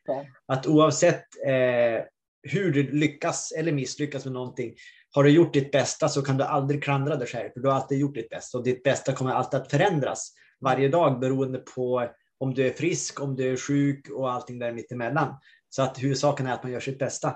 Att 0.48 0.68
oavsett 0.68 1.26
eh, 1.46 2.06
hur 2.46 2.72
du 2.72 2.92
lyckas 2.92 3.52
eller 3.52 3.72
misslyckas 3.72 4.26
med 4.26 4.34
någonting, 4.34 4.76
har 5.12 5.24
du 5.24 5.30
gjort 5.30 5.54
ditt 5.54 5.72
bästa 5.72 6.10
så 6.10 6.22
kan 6.22 6.38
du 6.38 6.44
aldrig 6.44 6.84
klandra 6.84 7.16
dig 7.16 7.28
själv, 7.28 7.50
för 7.54 7.60
du 7.60 7.68
har 7.68 7.76
alltid 7.76 8.00
gjort 8.00 8.16
ditt 8.16 8.30
bästa. 8.30 8.58
Och 8.58 8.64
ditt 8.64 8.84
bästa 8.84 9.14
kommer 9.14 9.32
alltid 9.32 9.60
att 9.60 9.72
förändras 9.72 10.32
varje 10.62 10.90
dag 10.90 11.20
beroende 11.20 11.60
på 11.60 12.10
om 12.38 12.54
du 12.54 12.68
är 12.68 12.72
frisk, 12.72 13.22
om 13.22 13.36
du 13.36 13.54
är 13.54 13.58
sjuk 13.58 14.10
och 14.10 14.32
allting 14.32 14.60
där 14.60 14.72
mittemellan. 14.72 15.36
Så 15.70 15.82
att 15.82 16.04
huvudsaken 16.04 16.48
är 16.48 16.54
att 16.54 16.64
man 16.64 16.72
gör 16.72 16.80
sitt 16.80 17.00
bästa. 17.00 17.36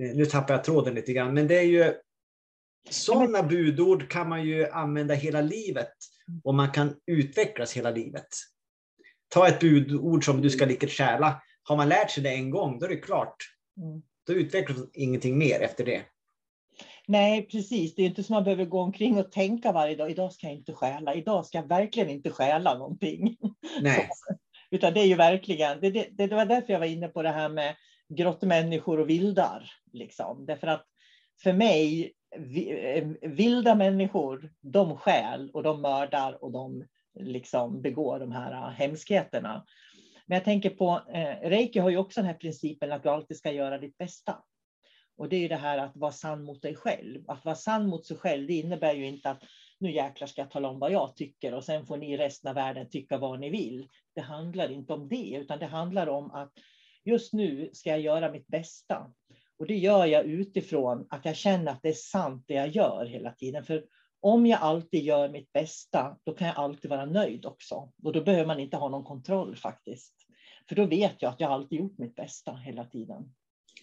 Eh, 0.00 0.16
nu 0.16 0.26
tappar 0.26 0.54
jag 0.54 0.64
tråden 0.64 0.94
lite 0.94 1.12
grann, 1.12 1.34
men 1.34 1.48
det 1.48 1.58
är 1.58 1.62
ju 1.62 1.94
sådana 2.90 3.42
budord 3.42 4.10
kan 4.10 4.28
man 4.28 4.44
ju 4.44 4.70
använda 4.70 5.14
hela 5.14 5.40
livet 5.40 5.92
och 6.44 6.54
man 6.54 6.70
kan 6.70 6.94
utvecklas 7.06 7.76
hela 7.76 7.90
livet. 7.90 8.28
Ta 9.28 9.48
ett 9.48 9.60
budord 9.60 10.24
som 10.24 10.40
du 10.40 10.50
ska 10.50 10.64
lika 10.64 10.86
kärla. 10.86 11.42
Har 11.62 11.76
man 11.76 11.88
lärt 11.88 12.10
sig 12.10 12.22
det 12.22 12.30
en 12.30 12.50
gång, 12.50 12.78
då 12.78 12.86
är 12.86 12.90
det 12.90 12.96
klart. 12.96 13.36
Mm. 13.76 14.02
Då 14.26 14.32
utvecklas 14.32 14.78
ingenting 14.92 15.38
mer 15.38 15.60
efter 15.60 15.84
det. 15.84 16.02
Nej, 17.08 17.48
precis. 17.48 17.94
Det 17.94 18.02
är 18.02 18.06
inte 18.06 18.22
som 18.22 18.34
man 18.34 18.44
behöver 18.44 18.64
gå 18.64 18.80
omkring 18.80 19.18
och 19.18 19.32
tänka 19.32 19.72
varje 19.72 19.96
dag. 19.96 20.10
Idag 20.10 20.32
ska 20.32 20.46
jag 20.46 20.56
inte 20.56 20.72
stjäla. 20.72 21.14
Idag 21.14 21.46
ska 21.46 21.58
jag 21.58 21.68
verkligen 21.68 22.10
inte 22.10 22.30
stjäla 22.30 22.78
någonting. 22.78 23.36
Nej. 23.80 24.08
Utan 24.70 24.94
det 24.94 25.00
är 25.00 25.06
ju 25.06 25.14
verkligen, 25.14 25.80
det, 25.80 25.90
det, 25.90 26.26
det 26.26 26.34
var 26.34 26.46
därför 26.46 26.72
jag 26.72 26.80
var 26.80 26.86
inne 26.86 27.08
på 27.08 27.22
det 27.22 27.30
här 27.30 27.48
med 27.48 27.76
grottmänniskor 28.08 29.00
och 29.00 29.08
vildar. 29.08 29.70
Liksom. 29.92 30.46
Därför 30.46 30.66
att 30.66 30.86
för 31.42 31.52
mig, 31.52 32.12
eh, 32.70 33.08
vilda 33.22 33.74
människor, 33.74 34.52
de 34.60 34.96
skäl 34.96 35.50
och 35.50 35.62
de 35.62 35.82
mördar 35.82 36.44
och 36.44 36.52
de 36.52 36.84
liksom 37.20 37.82
begår 37.82 38.20
de 38.20 38.32
här 38.32 38.52
eh, 38.52 38.70
hemskheterna. 38.70 39.64
Men 40.26 40.36
jag 40.36 40.44
tänker 40.44 40.70
på, 40.70 41.02
eh, 41.12 41.48
Reiki 41.48 41.78
har 41.78 41.90
ju 41.90 41.96
också 41.96 42.20
den 42.20 42.28
här 42.28 42.34
principen 42.34 42.92
att 42.92 43.02
du 43.02 43.08
alltid 43.08 43.36
ska 43.36 43.52
göra 43.52 43.78
ditt 43.78 43.98
bästa. 43.98 44.42
Och 45.18 45.28
det 45.28 45.36
är 45.36 45.40
ju 45.40 45.48
det 45.48 45.56
här 45.56 45.78
att 45.78 45.96
vara 45.96 46.12
sann 46.12 46.44
mot 46.44 46.62
dig 46.62 46.74
själv. 46.74 47.30
Att 47.30 47.44
vara 47.44 47.54
sann 47.54 47.88
mot 47.88 48.06
sig 48.06 48.16
själv, 48.16 48.46
det 48.46 48.54
innebär 48.54 48.94
ju 48.94 49.06
inte 49.06 49.30
att 49.30 49.42
nu 49.78 49.92
jäklar 49.92 50.26
ska 50.26 50.40
jag 50.40 50.50
tala 50.50 50.68
om 50.68 50.78
vad 50.78 50.92
jag 50.92 51.16
tycker 51.16 51.54
och 51.54 51.64
sen 51.64 51.86
får 51.86 51.96
ni 51.96 52.12
i 52.12 52.16
resten 52.16 52.48
av 52.48 52.54
världen 52.54 52.88
tycka 52.90 53.18
vad 53.18 53.40
ni 53.40 53.50
vill. 53.50 53.88
Det 54.14 54.20
handlar 54.20 54.70
inte 54.70 54.92
om 54.92 55.08
det, 55.08 55.36
utan 55.36 55.58
det 55.58 55.66
handlar 55.66 56.06
om 56.06 56.30
att 56.30 56.52
just 57.06 57.32
nu 57.32 57.70
ska 57.72 57.90
jag 57.90 58.00
göra 58.00 58.32
mitt 58.32 58.46
bästa. 58.46 59.12
Och 59.58 59.66
det 59.66 59.76
gör 59.76 60.06
jag 60.06 60.24
utifrån 60.24 61.06
att 61.10 61.24
jag 61.24 61.36
känner 61.36 61.72
att 61.72 61.82
det 61.82 61.88
är 61.88 61.92
sant 61.92 62.44
det 62.46 62.54
jag 62.54 62.68
gör 62.68 63.06
hela 63.06 63.32
tiden. 63.32 63.64
För 63.64 63.84
om 64.20 64.46
jag 64.46 64.60
alltid 64.60 65.04
gör 65.04 65.28
mitt 65.28 65.52
bästa, 65.52 66.16
då 66.24 66.34
kan 66.34 66.46
jag 66.46 66.56
alltid 66.56 66.90
vara 66.90 67.06
nöjd 67.06 67.46
också. 67.46 67.92
Och 68.02 68.12
då 68.12 68.22
behöver 68.22 68.46
man 68.46 68.60
inte 68.60 68.76
ha 68.76 68.88
någon 68.88 69.04
kontroll 69.04 69.56
faktiskt. 69.56 70.14
För 70.68 70.76
då 70.76 70.86
vet 70.86 71.22
jag 71.22 71.32
att 71.32 71.40
jag 71.40 71.52
alltid 71.52 71.78
gjort 71.78 71.98
mitt 71.98 72.14
bästa 72.14 72.52
hela 72.52 72.84
tiden. 72.84 73.34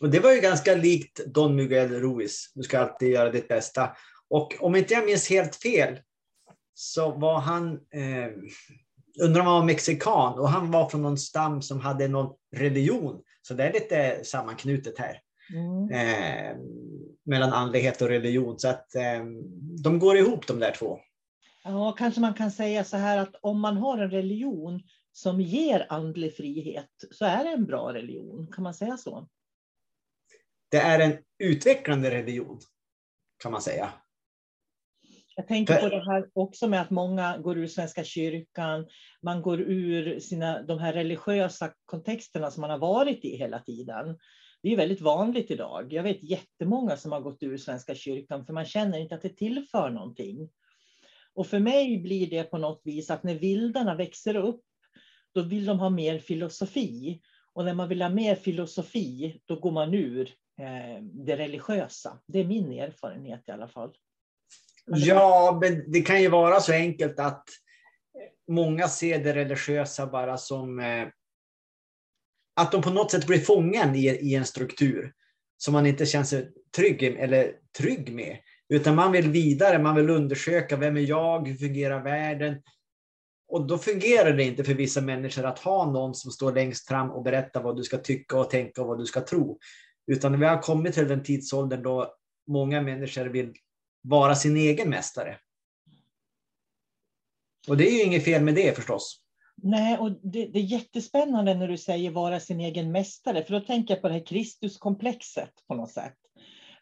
Och 0.01 0.09
det 0.09 0.19
var 0.19 0.31
ju 0.31 0.41
ganska 0.41 0.75
likt 0.75 1.25
Don 1.25 1.55
Miguel 1.55 1.89
Ruiz. 1.89 2.51
Du 2.55 2.63
ska 2.63 2.79
alltid 2.79 3.09
göra 3.09 3.31
ditt 3.31 3.47
bästa. 3.47 3.95
Och 4.29 4.55
om 4.59 4.75
inte 4.75 4.93
jag 4.93 5.05
minns 5.05 5.29
helt 5.29 5.55
fel 5.55 5.99
så 6.73 7.11
var 7.11 7.39
han, 7.39 7.73
eh, 7.73 8.31
undrar 9.21 9.41
om 9.41 9.47
han 9.47 9.55
var 9.55 9.65
mexikan 9.65 10.39
och 10.39 10.49
han 10.49 10.71
var 10.71 10.89
från 10.89 11.01
någon 11.01 11.17
stam 11.17 11.61
som 11.61 11.79
hade 11.79 12.07
någon 12.07 12.33
religion. 12.55 13.21
Så 13.41 13.53
det 13.53 13.63
är 13.63 13.73
lite 13.73 14.23
sammanknutet 14.23 14.99
här. 14.99 15.19
Mm. 15.53 15.89
Eh, 15.89 16.57
mellan 17.25 17.53
andlighet 17.53 18.01
och 18.01 18.07
religion. 18.07 18.59
Så 18.59 18.67
att 18.67 18.95
eh, 18.95 19.25
de 19.83 19.99
går 19.99 20.17
ihop 20.17 20.47
de 20.47 20.59
där 20.59 20.71
två. 20.71 20.99
Ja, 21.63 21.91
kanske 21.91 22.21
man 22.21 22.33
kan 22.33 22.51
säga 22.51 22.83
så 22.83 22.97
här 22.97 23.17
att 23.17 23.35
om 23.41 23.59
man 23.59 23.77
har 23.77 23.97
en 23.97 24.11
religion 24.11 24.81
som 25.11 25.41
ger 25.41 25.85
andlig 25.89 26.35
frihet 26.35 26.89
så 27.11 27.25
är 27.25 27.43
det 27.43 27.49
en 27.49 27.65
bra 27.65 27.93
religion. 27.93 28.47
Kan 28.51 28.63
man 28.63 28.73
säga 28.73 28.97
så? 28.97 29.27
Det 30.71 30.77
är 30.77 30.99
en 30.99 31.17
utvecklande 31.39 32.11
religion 32.11 32.59
kan 33.43 33.51
man 33.51 33.61
säga. 33.61 33.93
Jag 35.35 35.47
tänker 35.47 35.75
på 35.75 35.89
det 35.89 36.05
här 36.05 36.29
också 36.33 36.67
med 36.67 36.81
att 36.81 36.89
många 36.89 37.37
går 37.37 37.57
ur 37.57 37.67
Svenska 37.67 38.03
kyrkan, 38.03 38.87
man 39.21 39.41
går 39.41 39.61
ur 39.61 40.19
sina, 40.19 40.61
de 40.61 40.79
här 40.79 40.93
religiösa 40.93 41.73
kontexterna 41.85 42.51
som 42.51 42.61
man 42.61 42.69
har 42.69 42.77
varit 42.77 43.25
i 43.25 43.37
hela 43.37 43.59
tiden. 43.59 44.17
Det 44.63 44.73
är 44.73 44.77
väldigt 44.77 45.01
vanligt 45.01 45.51
idag. 45.51 45.93
Jag 45.93 46.03
vet 46.03 46.23
jättemånga 46.23 46.97
som 46.97 47.11
har 47.11 47.19
gått 47.19 47.43
ur 47.43 47.57
Svenska 47.57 47.95
kyrkan 47.95 48.45
för 48.45 48.53
man 48.53 48.65
känner 48.65 48.99
inte 48.99 49.15
att 49.15 49.21
det 49.21 49.37
tillför 49.37 49.89
någonting. 49.89 50.49
Och 51.33 51.47
för 51.47 51.59
mig 51.59 51.97
blir 51.97 52.29
det 52.29 52.43
på 52.43 52.57
något 52.57 52.81
vis 52.83 53.09
att 53.09 53.23
när 53.23 53.35
vildarna 53.35 53.95
växer 53.95 54.35
upp, 54.35 54.61
då 55.33 55.41
vill 55.41 55.65
de 55.65 55.79
ha 55.79 55.89
mer 55.89 56.19
filosofi. 56.19 57.21
Och 57.53 57.65
när 57.65 57.73
man 57.73 57.89
vill 57.89 58.01
ha 58.01 58.09
mer 58.09 58.35
filosofi, 58.35 59.41
då 59.45 59.59
går 59.59 59.71
man 59.71 59.93
ur 59.93 60.29
eh, 60.59 61.03
det 61.03 61.37
religiösa. 61.37 62.19
Det 62.27 62.39
är 62.39 62.45
min 62.45 62.71
erfarenhet 62.71 63.43
i 63.47 63.51
alla 63.51 63.67
fall. 63.67 63.93
Ja, 64.85 65.59
men 65.61 65.91
det 65.91 66.01
kan 66.01 66.21
ju 66.21 66.29
vara 66.29 66.59
så 66.59 66.73
enkelt 66.73 67.19
att 67.19 67.43
många 68.47 68.87
ser 68.87 69.23
det 69.23 69.33
religiösa 69.33 70.07
bara 70.07 70.37
som 70.37 70.79
eh, 70.79 71.07
att 72.55 72.71
de 72.71 72.81
på 72.81 72.89
något 72.89 73.11
sätt 73.11 73.27
blir 73.27 73.39
fången 73.39 73.95
i, 73.95 74.05
i 74.07 74.35
en 74.35 74.45
struktur 74.45 75.13
som 75.57 75.73
man 75.73 75.85
inte 75.85 76.05
känner 76.05 76.25
sig 76.25 76.51
trygg, 76.75 77.03
eller 77.03 77.51
trygg 77.77 78.13
med. 78.13 78.37
Utan 78.69 78.95
man 78.95 79.11
vill 79.11 79.29
vidare, 79.29 79.79
man 79.79 79.95
vill 79.95 80.09
undersöka 80.09 80.77
vem 80.77 80.97
är 80.97 81.01
jag, 81.01 81.47
hur 81.47 81.55
fungerar 81.55 82.03
världen? 82.03 82.61
Och 83.47 83.67
då 83.67 83.77
fungerar 83.77 84.33
det 84.33 84.43
inte 84.43 84.63
för 84.63 84.73
vissa 84.73 85.01
människor 85.01 85.45
att 85.45 85.59
ha 85.59 85.91
någon 85.91 86.15
som 86.15 86.31
står 86.31 86.51
längst 86.51 86.87
fram 86.87 87.11
och 87.11 87.23
berättar 87.23 87.63
vad 87.63 87.77
du 87.77 87.83
ska 87.83 87.97
tycka 87.97 88.37
och 88.37 88.49
tänka 88.49 88.81
och 88.81 88.87
vad 88.87 88.99
du 88.99 89.05
ska 89.05 89.21
tro. 89.21 89.59
Utan 90.07 90.39
vi 90.39 90.45
har 90.45 90.61
kommit 90.61 90.93
till 90.93 91.07
den 91.07 91.23
tidsåldern 91.23 91.83
då 91.83 92.15
många 92.47 92.81
människor 92.81 93.25
vill 93.25 93.53
vara 94.03 94.35
sin 94.35 94.57
egen 94.57 94.89
mästare. 94.89 95.37
Och 97.67 97.77
det 97.77 97.87
är 97.87 97.91
ju 97.91 98.03
inget 98.03 98.25
fel 98.25 98.43
med 98.43 98.55
det 98.55 98.75
förstås. 98.75 99.19
Nej, 99.55 99.97
och 99.97 100.11
det, 100.11 100.45
det, 100.45 100.59
är 100.59 100.63
jättespännande 100.63 101.53
när 101.53 101.67
du 101.67 101.77
säger 101.77 102.11
vara 102.11 102.39
sin 102.39 102.59
egen 102.59 102.91
mästare, 102.91 103.43
för 103.43 103.53
då 103.53 103.59
tänker 103.59 103.93
jag 103.93 104.01
på 104.01 104.07
det 104.07 104.13
här 104.13 104.25
Kristuskomplexet 104.25 105.51
på 105.67 105.75
något 105.75 105.91
sätt. 105.91 106.17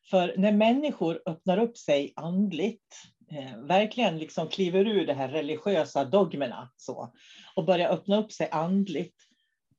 För 0.09 0.33
när 0.37 0.51
människor 0.51 1.21
öppnar 1.25 1.57
upp 1.57 1.77
sig 1.77 2.13
andligt, 2.15 2.95
eh, 3.31 3.57
verkligen 3.57 4.17
liksom 4.17 4.47
kliver 4.47 4.87
ur 4.87 5.07
de 5.07 5.13
här 5.13 5.27
religiösa 5.27 6.05
dogmerna 6.05 6.71
så, 6.77 7.13
och 7.55 7.65
börjar 7.65 7.89
öppna 7.89 8.17
upp 8.17 8.31
sig 8.31 8.49
andligt, 8.51 9.15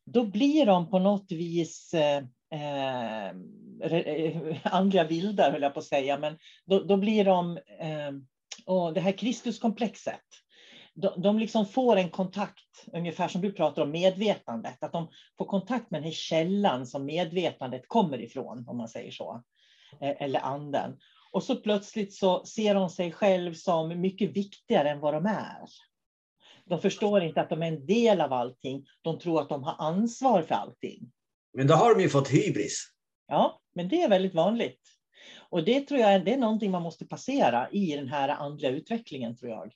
då 0.07 0.27
blir 0.27 0.67
de 0.67 0.91
på 0.91 0.99
något 0.99 1.33
vis 1.33 1.95
eh, 1.95 2.25
eh, 2.53 3.27
eh 3.27 4.57
andliga 4.75 5.05
vildar, 5.05 5.53
höll 5.53 5.63
jag 5.63 5.75
på 5.75 5.81
att 5.81 5.87
säga, 5.87 6.19
men 6.19 6.39
då, 6.67 6.83
då 6.83 6.97
blir 6.97 7.25
de, 7.25 7.57
eh, 7.57 8.13
och 8.67 8.95
det 8.95 9.01
här 9.01 9.13
Kristuskomplexet, 9.13 10.21
de, 10.95 11.23
de 11.23 11.39
liksom 11.39 11.67
får 11.67 11.97
en 11.97 12.11
kontakt, 12.11 12.87
ungefär 12.93 13.29
som 13.29 13.41
du 13.41 13.53
pratar 13.53 13.83
om 13.83 13.91
medvetandet, 13.91 14.83
att 14.83 14.93
de 14.93 15.09
får 15.39 15.45
kontakt 15.45 15.91
med 15.91 16.01
den 16.01 16.05
här 16.05 16.15
källan 16.15 16.87
som 16.87 17.05
medvetandet 17.05 17.89
kommer 17.89 18.21
ifrån, 18.21 18.65
om 18.69 18.77
man 18.77 18.89
säger 18.89 19.11
så, 19.11 19.43
eh, 20.01 20.23
eller 20.23 20.41
anden. 20.41 20.99
Och 21.33 21.43
så 21.43 21.57
plötsligt 21.57 22.15
så 22.15 22.45
ser 22.45 22.75
de 22.75 22.91
sig 22.91 23.13
själv 23.13 23.55
som 23.55 24.01
mycket 24.01 24.37
viktigare 24.37 24.91
än 24.91 25.01
vad 25.01 25.15
de 25.15 25.27
är. 25.27 25.65
De 26.65 26.81
förstår 26.81 27.23
inte 27.23 27.41
att 27.41 27.49
de 27.49 27.63
är 27.63 27.67
en 27.67 27.87
del 27.87 28.21
av 28.21 28.33
allting. 28.33 28.87
De 29.03 29.19
tror 29.19 29.41
att 29.41 29.49
de 29.49 29.63
har 29.63 29.77
ansvar 29.79 30.43
för 30.43 30.55
allting. 30.55 31.13
Men 31.55 31.67
då 31.67 31.75
har 31.75 31.95
de 31.95 32.03
ju 32.03 32.09
fått 32.09 32.29
hybris. 32.29 32.89
Ja, 33.29 33.61
men 33.75 33.89
det 33.89 34.03
är 34.03 34.09
väldigt 34.09 34.35
vanligt. 34.35 34.81
Och 35.51 35.65
det 35.65 35.81
tror 35.81 36.01
jag 36.01 36.25
det 36.25 36.33
är 36.33 36.39
någonting 36.39 36.71
man 36.71 36.83
måste 36.83 37.07
passera 37.07 37.71
i 37.71 37.97
den 37.97 38.09
här 38.09 38.29
andliga 38.29 38.71
utvecklingen, 38.71 39.37
tror 39.37 39.51
jag. 39.51 39.73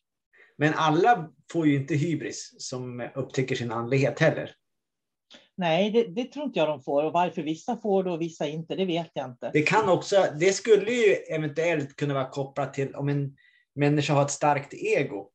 Men 0.58 0.74
alla 0.74 1.30
får 1.52 1.66
ju 1.66 1.76
inte 1.76 1.94
hybris 1.94 2.54
som 2.58 3.08
upptäcker 3.14 3.54
sin 3.56 3.72
andlighet 3.72 4.20
heller. 4.20 4.54
Nej, 5.56 5.90
det, 5.90 6.04
det, 6.04 6.24
tror 6.24 6.44
inte 6.44 6.58
jag 6.58 6.68
de 6.68 6.82
får. 6.82 7.04
Och 7.04 7.12
varför 7.12 7.42
vissa 7.42 7.76
får 7.76 8.04
det 8.04 8.10
och 8.10 8.20
vissa 8.20 8.46
inte, 8.46 8.74
det 8.74 8.84
vet 8.84 9.10
jag 9.14 9.30
inte. 9.30 9.50
Det, 9.52 9.62
kan 9.62 9.88
också, 9.88 10.26
det 10.40 10.52
skulle 10.52 10.92
ju 10.92 11.12
eventuellt 11.12 11.96
kunna 11.96 12.14
vara 12.14 12.30
kopplat 12.30 12.74
till 12.74 12.94
om 12.94 13.08
en 13.08 13.36
människa 13.74 14.12
har 14.12 14.22
ett 14.22 14.30
starkt 14.30 14.74
ego 14.74 15.30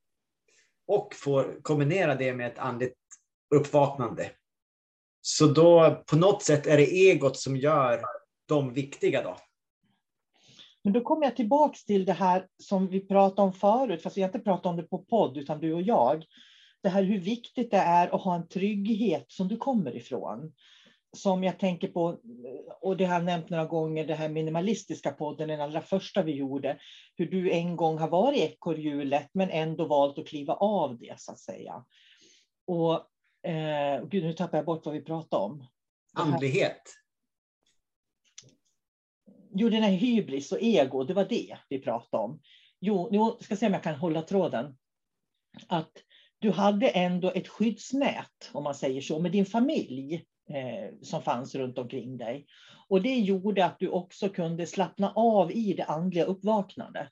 och 0.87 1.15
får 1.15 1.59
kombinera 1.61 2.15
det 2.15 2.33
med 2.33 2.47
ett 2.47 2.59
andligt 2.59 2.97
uppvaknande. 3.55 4.31
Så 5.21 5.45
då 5.45 6.03
på 6.07 6.15
något 6.15 6.43
sätt 6.43 6.67
är 6.67 6.77
det 6.77 7.09
egot 7.09 7.37
som 7.37 7.57
gör 7.57 8.01
dem 8.47 8.73
viktiga 8.73 9.23
då. 9.23 9.37
Men 10.83 10.93
då 10.93 11.01
kommer 11.01 11.23
jag 11.23 11.35
tillbaks 11.35 11.85
till 11.85 12.05
det 12.05 12.13
här 12.13 12.47
som 12.63 12.87
vi 12.87 13.07
pratade 13.07 13.41
om 13.41 13.53
förut, 13.53 14.01
fast 14.01 14.17
vi 14.17 14.21
har 14.21 14.29
inte 14.29 14.39
pratat 14.39 14.65
om 14.65 14.77
det 14.77 14.83
på 14.83 14.97
podd, 14.97 15.37
utan 15.37 15.59
du 15.59 15.73
och 15.73 15.81
jag. 15.81 16.25
Det 16.83 16.89
här 16.89 17.03
hur 17.03 17.19
viktigt 17.19 17.71
det 17.71 17.77
är 17.77 18.15
att 18.15 18.21
ha 18.21 18.35
en 18.35 18.47
trygghet 18.47 19.25
som 19.27 19.47
du 19.47 19.57
kommer 19.57 19.95
ifrån. 19.95 20.53
Som 21.17 21.43
jag 21.43 21.59
tänker 21.59 21.87
på, 21.87 22.17
och 22.81 22.97
det 22.97 23.05
har 23.05 23.13
jag 23.13 23.23
nämnt 23.23 23.49
några 23.49 23.65
gånger, 23.65 24.07
det 24.07 24.15
här 24.15 24.29
minimalistiska 24.29 25.11
podden, 25.11 25.47
den 25.47 25.61
allra 25.61 25.81
första 25.81 26.23
vi 26.23 26.31
gjorde. 26.31 26.77
Hur 27.15 27.25
du 27.25 27.51
en 27.51 27.75
gång 27.75 27.97
har 27.97 28.07
varit 28.07 28.39
ekorrhjulet, 28.39 29.29
men 29.33 29.49
ändå 29.49 29.85
valt 29.85 30.19
att 30.19 30.27
kliva 30.27 30.53
av 30.53 30.97
det, 30.97 31.19
så 31.19 31.31
att 31.31 31.39
säga. 31.39 31.85
Och 32.67 33.10
eh, 33.43 34.05
gud, 34.07 34.23
nu 34.23 34.33
tappar 34.33 34.57
jag 34.57 34.65
bort 34.65 34.85
vad 34.85 34.93
vi 34.93 35.01
pratade 35.01 35.43
om. 35.43 35.67
Andlighet 36.13 36.81
jo, 39.53 39.69
den 39.69 39.83
här 39.83 39.91
hybris 39.91 40.51
och 40.51 40.61
ego, 40.61 41.03
det 41.03 41.13
var 41.13 41.25
det 41.25 41.57
vi 41.69 41.79
pratade 41.79 42.23
om. 42.23 42.39
Jo, 42.79 43.09
jag 43.11 43.43
ska 43.43 43.55
se 43.55 43.67
om 43.67 43.73
jag 43.73 43.83
kan 43.83 43.95
hålla 43.95 44.21
tråden. 44.21 44.77
Att 45.67 45.91
du 46.39 46.51
hade 46.51 46.87
ändå 46.87 47.31
ett 47.31 47.47
skyddsnät, 47.47 48.49
om 48.51 48.63
man 48.63 48.75
säger 48.75 49.01
så, 49.01 49.19
med 49.19 49.31
din 49.31 49.45
familj 49.45 50.13
eh, 50.49 50.95
som 51.01 51.21
fanns 51.21 51.55
runt 51.55 51.77
omkring 51.77 52.17
dig. 52.17 52.45
Och 52.87 53.01
det 53.01 53.15
gjorde 53.15 53.65
att 53.65 53.79
du 53.79 53.87
också 53.89 54.29
kunde 54.29 54.67
slappna 54.67 55.13
av 55.15 55.51
i 55.51 55.73
det 55.73 55.83
andliga 55.83 56.25
uppvaknandet. 56.25 57.11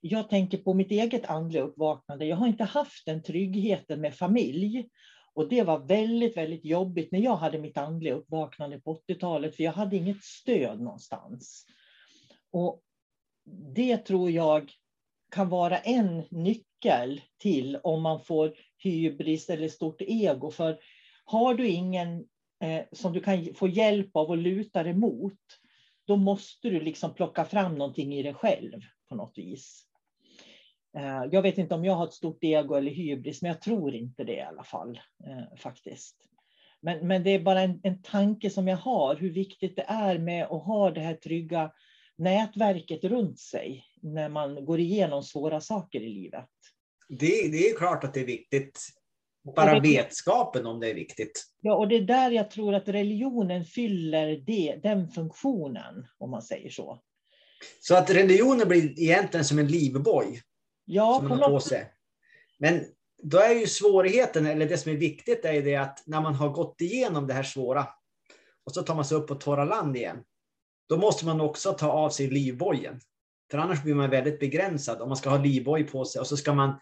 Jag 0.00 0.30
tänker 0.30 0.58
på 0.58 0.74
mitt 0.74 0.90
eget 0.90 1.30
andliga 1.30 1.62
uppvaknande. 1.62 2.26
Jag 2.26 2.36
har 2.36 2.46
inte 2.46 2.64
haft 2.64 3.06
den 3.06 3.22
tryggheten 3.22 4.00
med 4.00 4.14
familj. 4.14 4.88
Och 5.34 5.48
det 5.48 5.62
var 5.62 5.78
väldigt, 5.78 6.36
väldigt 6.36 6.64
jobbigt 6.64 7.12
när 7.12 7.20
jag 7.20 7.36
hade 7.36 7.58
mitt 7.58 7.76
andliga 7.76 8.14
uppvaknande 8.14 8.80
på 8.80 8.94
80-talet, 9.08 9.56
för 9.56 9.64
jag 9.64 9.72
hade 9.72 9.96
inget 9.96 10.22
stöd 10.22 10.80
någonstans. 10.80 11.66
Och 12.50 12.82
det 13.74 13.96
tror 13.96 14.30
jag 14.30 14.72
kan 15.30 15.48
vara 15.48 15.78
en 15.78 16.22
nyckel 16.30 17.20
till 17.38 17.76
om 17.76 18.02
man 18.02 18.20
får 18.20 18.54
hybris 18.78 19.50
eller 19.50 19.68
stort 19.68 20.02
ego. 20.02 20.50
För 20.50 20.80
har 21.24 21.54
du 21.54 21.68
ingen 21.68 22.26
eh, 22.62 22.84
som 22.92 23.12
du 23.12 23.20
kan 23.20 23.54
få 23.54 23.68
hjälp 23.68 24.16
av 24.16 24.30
och 24.30 24.36
luta 24.36 24.82
dig 24.82 24.94
mot, 24.94 25.38
då 26.06 26.16
måste 26.16 26.70
du 26.70 26.80
liksom 26.80 27.14
plocka 27.14 27.44
fram 27.44 27.74
någonting 27.74 28.14
i 28.14 28.22
dig 28.22 28.34
själv 28.34 28.80
på 29.08 29.14
något 29.14 29.38
vis. 29.38 29.86
Eh, 30.96 31.24
jag 31.30 31.42
vet 31.42 31.58
inte 31.58 31.74
om 31.74 31.84
jag 31.84 31.92
har 31.92 32.06
ett 32.06 32.12
stort 32.12 32.44
ego 32.44 32.74
eller 32.74 32.90
hybris, 32.90 33.42
men 33.42 33.48
jag 33.48 33.62
tror 33.62 33.94
inte 33.94 34.24
det 34.24 34.36
i 34.36 34.40
alla 34.40 34.64
fall 34.64 35.00
eh, 35.26 35.56
faktiskt. 35.58 36.16
Men, 36.80 37.06
men 37.06 37.22
det 37.24 37.30
är 37.30 37.40
bara 37.40 37.60
en, 37.60 37.80
en 37.82 38.02
tanke 38.02 38.50
som 38.50 38.68
jag 38.68 38.76
har, 38.76 39.16
hur 39.16 39.30
viktigt 39.30 39.76
det 39.76 39.84
är 39.88 40.18
med 40.18 40.44
att 40.44 40.64
ha 40.64 40.90
det 40.90 41.00
här 41.00 41.14
trygga 41.14 41.72
nätverket 42.16 43.04
runt 43.04 43.40
sig 43.40 43.84
när 44.02 44.28
man 44.28 44.64
går 44.64 44.80
igenom 44.80 45.22
svåra 45.22 45.60
saker 45.60 46.00
i 46.00 46.08
livet. 46.08 46.48
Det, 47.08 47.48
det 47.48 47.68
är 47.68 47.76
klart 47.78 48.04
att 48.04 48.14
det 48.14 48.20
är 48.20 48.26
viktigt. 48.26 48.80
Bara 49.56 49.80
det, 49.80 49.80
vetskapen 49.80 50.66
om 50.66 50.80
det 50.80 50.90
är 50.90 50.94
viktigt. 50.94 51.44
Ja, 51.60 51.76
och 51.76 51.88
det 51.88 51.96
är 51.96 52.02
där 52.02 52.30
jag 52.30 52.50
tror 52.50 52.74
att 52.74 52.88
religionen 52.88 53.64
fyller 53.64 54.42
det, 54.46 54.80
den 54.82 55.08
funktionen, 55.08 56.06
om 56.18 56.30
man 56.30 56.42
säger 56.42 56.70
så. 56.70 57.02
Så 57.80 57.96
att 57.96 58.10
religionen 58.10 58.68
blir 58.68 59.00
egentligen 59.00 59.44
som 59.44 59.58
en 59.58 59.66
livboj 59.66 60.42
Ja, 60.84 61.16
som 61.18 61.28
man 61.28 61.38
har 61.38 61.48
på 61.48 61.60
sig. 61.60 61.92
Men 62.58 62.84
då 63.22 63.38
är 63.38 63.54
ju 63.54 63.66
svårigheten, 63.66 64.46
eller 64.46 64.68
det 64.68 64.78
som 64.78 64.92
är 64.92 64.96
viktigt, 64.96 65.44
är 65.44 65.62
det 65.62 65.76
att 65.76 66.02
när 66.06 66.20
man 66.20 66.34
har 66.34 66.48
gått 66.48 66.80
igenom 66.80 67.26
det 67.26 67.34
här 67.34 67.42
svåra 67.42 67.86
och 68.64 68.72
så 68.72 68.82
tar 68.82 68.94
man 68.94 69.04
sig 69.04 69.16
upp 69.16 69.28
på 69.28 69.34
torra 69.34 69.64
land 69.64 69.96
igen. 69.96 70.22
Då 70.88 70.96
måste 70.96 71.26
man 71.26 71.40
också 71.40 71.72
ta 71.72 71.88
av 71.88 72.10
sig 72.10 72.30
livbojen. 72.30 73.00
För 73.50 73.58
annars 73.58 73.82
blir 73.82 73.94
man 73.94 74.10
väldigt 74.10 74.40
begränsad 74.40 75.00
om 75.00 75.08
man 75.08 75.16
ska 75.16 75.30
ha 75.30 75.38
livboj 75.38 75.84
på 75.84 76.04
sig 76.04 76.20
och 76.20 76.26
så 76.26 76.36
ska 76.36 76.52
man 76.52 76.80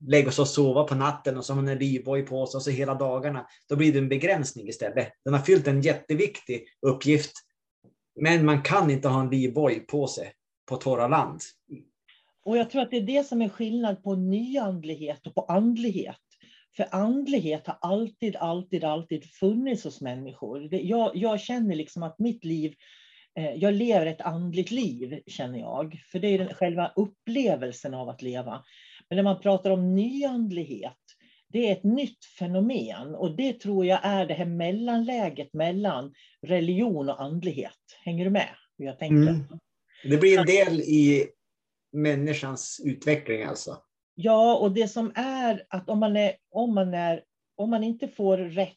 lägga 0.00 0.30
sig 0.30 0.42
och 0.42 0.48
sova 0.48 0.84
på 0.84 0.94
natten 0.94 1.36
och 1.36 1.44
så 1.44 1.52
har 1.52 1.62
man 1.62 1.68
en 1.68 1.78
livboj 1.78 2.22
på 2.22 2.46
sig 2.46 2.58
och 2.58 2.62
så 2.62 2.70
hela 2.70 2.94
dagarna. 2.94 3.46
Då 3.68 3.76
blir 3.76 3.92
det 3.92 3.98
en 3.98 4.08
begränsning 4.08 4.68
istället. 4.68 5.08
Den 5.24 5.34
har 5.34 5.40
fyllt 5.40 5.66
en 5.66 5.80
jätteviktig 5.80 6.64
uppgift. 6.86 7.32
Men 8.20 8.44
man 8.44 8.62
kan 8.62 8.90
inte 8.90 9.08
ha 9.08 9.20
en 9.20 9.30
livboj 9.30 9.80
på 9.80 10.06
sig 10.06 10.32
på 10.68 10.76
torra 10.76 11.08
land. 11.08 11.40
Och 12.46 12.56
jag 12.56 12.70
tror 12.70 12.82
att 12.82 12.90
det 12.90 12.96
är 12.96 13.00
det 13.00 13.26
som 13.26 13.42
är 13.42 13.48
skillnad 13.48 14.02
på 14.02 14.14
nyandlighet 14.14 15.26
och 15.26 15.34
på 15.34 15.40
andlighet. 15.40 16.16
För 16.76 16.86
andlighet 16.90 17.66
har 17.66 17.78
alltid, 17.80 18.36
alltid, 18.36 18.84
alltid 18.84 19.24
funnits 19.24 19.84
hos 19.84 20.00
människor. 20.00 20.74
Jag, 20.74 21.16
jag 21.16 21.40
känner 21.40 21.74
liksom 21.74 22.02
att 22.02 22.18
mitt 22.18 22.44
liv, 22.44 22.74
eh, 23.38 23.54
jag 23.54 23.74
lever 23.74 24.06
ett 24.06 24.20
andligt 24.20 24.70
liv, 24.70 25.20
känner 25.26 25.58
jag. 25.58 26.00
För 26.12 26.18
det 26.18 26.28
är 26.28 26.38
den, 26.38 26.54
själva 26.54 26.92
upplevelsen 26.96 27.94
av 27.94 28.08
att 28.08 28.22
leva. 28.22 28.64
Men 29.08 29.16
när 29.16 29.22
man 29.22 29.40
pratar 29.40 29.70
om 29.70 29.94
nyandlighet, 29.94 31.02
det 31.52 31.68
är 31.68 31.72
ett 31.72 31.84
nytt 31.84 32.24
fenomen. 32.38 33.14
Och 33.14 33.36
det 33.36 33.60
tror 33.60 33.86
jag 33.86 34.00
är 34.02 34.26
det 34.26 34.34
här 34.34 34.44
mellanläget 34.44 35.54
mellan 35.54 36.14
religion 36.42 37.08
och 37.08 37.22
andlighet. 37.22 37.72
Hänger 38.04 38.24
du 38.24 38.30
med? 38.30 38.48
Hur 38.78 38.86
jag 38.86 38.98
tänker? 38.98 39.16
Mm. 39.16 39.44
Det 40.04 40.16
blir 40.16 40.38
en 40.38 40.46
del 40.46 40.80
i 40.80 41.28
människans 41.96 42.80
utveckling 42.84 43.42
alltså? 43.42 43.78
Ja, 44.14 44.56
och 44.56 44.72
det 44.72 44.88
som 44.88 45.12
är 45.14 45.66
att 45.68 45.88
om 45.88 45.98
man, 45.98 46.16
är, 46.16 46.36
om 46.50 46.74
man, 46.74 46.94
är, 46.94 47.22
om 47.56 47.70
man 47.70 47.84
inte 47.84 48.08
får 48.08 48.38
rätt, 48.38 48.76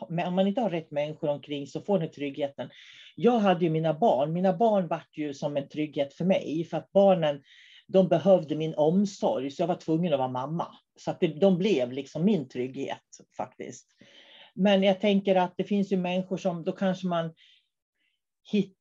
om 0.00 0.34
man 0.34 0.46
inte 0.46 0.60
har 0.60 0.70
rätt 0.70 0.90
människor 0.90 1.28
omkring 1.28 1.66
så 1.66 1.80
får 1.80 1.98
ni 1.98 2.08
tryggheten. 2.08 2.70
Jag 3.16 3.38
hade 3.38 3.64
ju 3.64 3.70
mina 3.70 3.94
barn. 3.94 4.32
Mina 4.32 4.52
barn 4.52 4.88
vart 4.88 5.16
ju 5.16 5.34
som 5.34 5.56
en 5.56 5.68
trygghet 5.68 6.14
för 6.14 6.24
mig 6.24 6.64
för 6.70 6.76
att 6.76 6.92
barnen 6.92 7.42
de 7.86 8.08
behövde 8.08 8.56
min 8.56 8.74
omsorg 8.74 9.50
så 9.50 9.62
jag 9.62 9.66
var 9.66 9.74
tvungen 9.74 10.12
att 10.12 10.18
vara 10.18 10.28
mamma. 10.28 10.66
Så 10.96 11.10
att 11.10 11.20
det, 11.20 11.26
de 11.26 11.58
blev 11.58 11.92
liksom 11.92 12.24
min 12.24 12.48
trygghet 12.48 13.20
faktiskt. 13.36 13.86
Men 14.54 14.82
jag 14.82 15.00
tänker 15.00 15.36
att 15.36 15.54
det 15.56 15.64
finns 15.64 15.92
ju 15.92 15.96
människor 15.96 16.36
som 16.36 16.64
då 16.64 16.72
kanske 16.72 17.06
man 17.06 17.34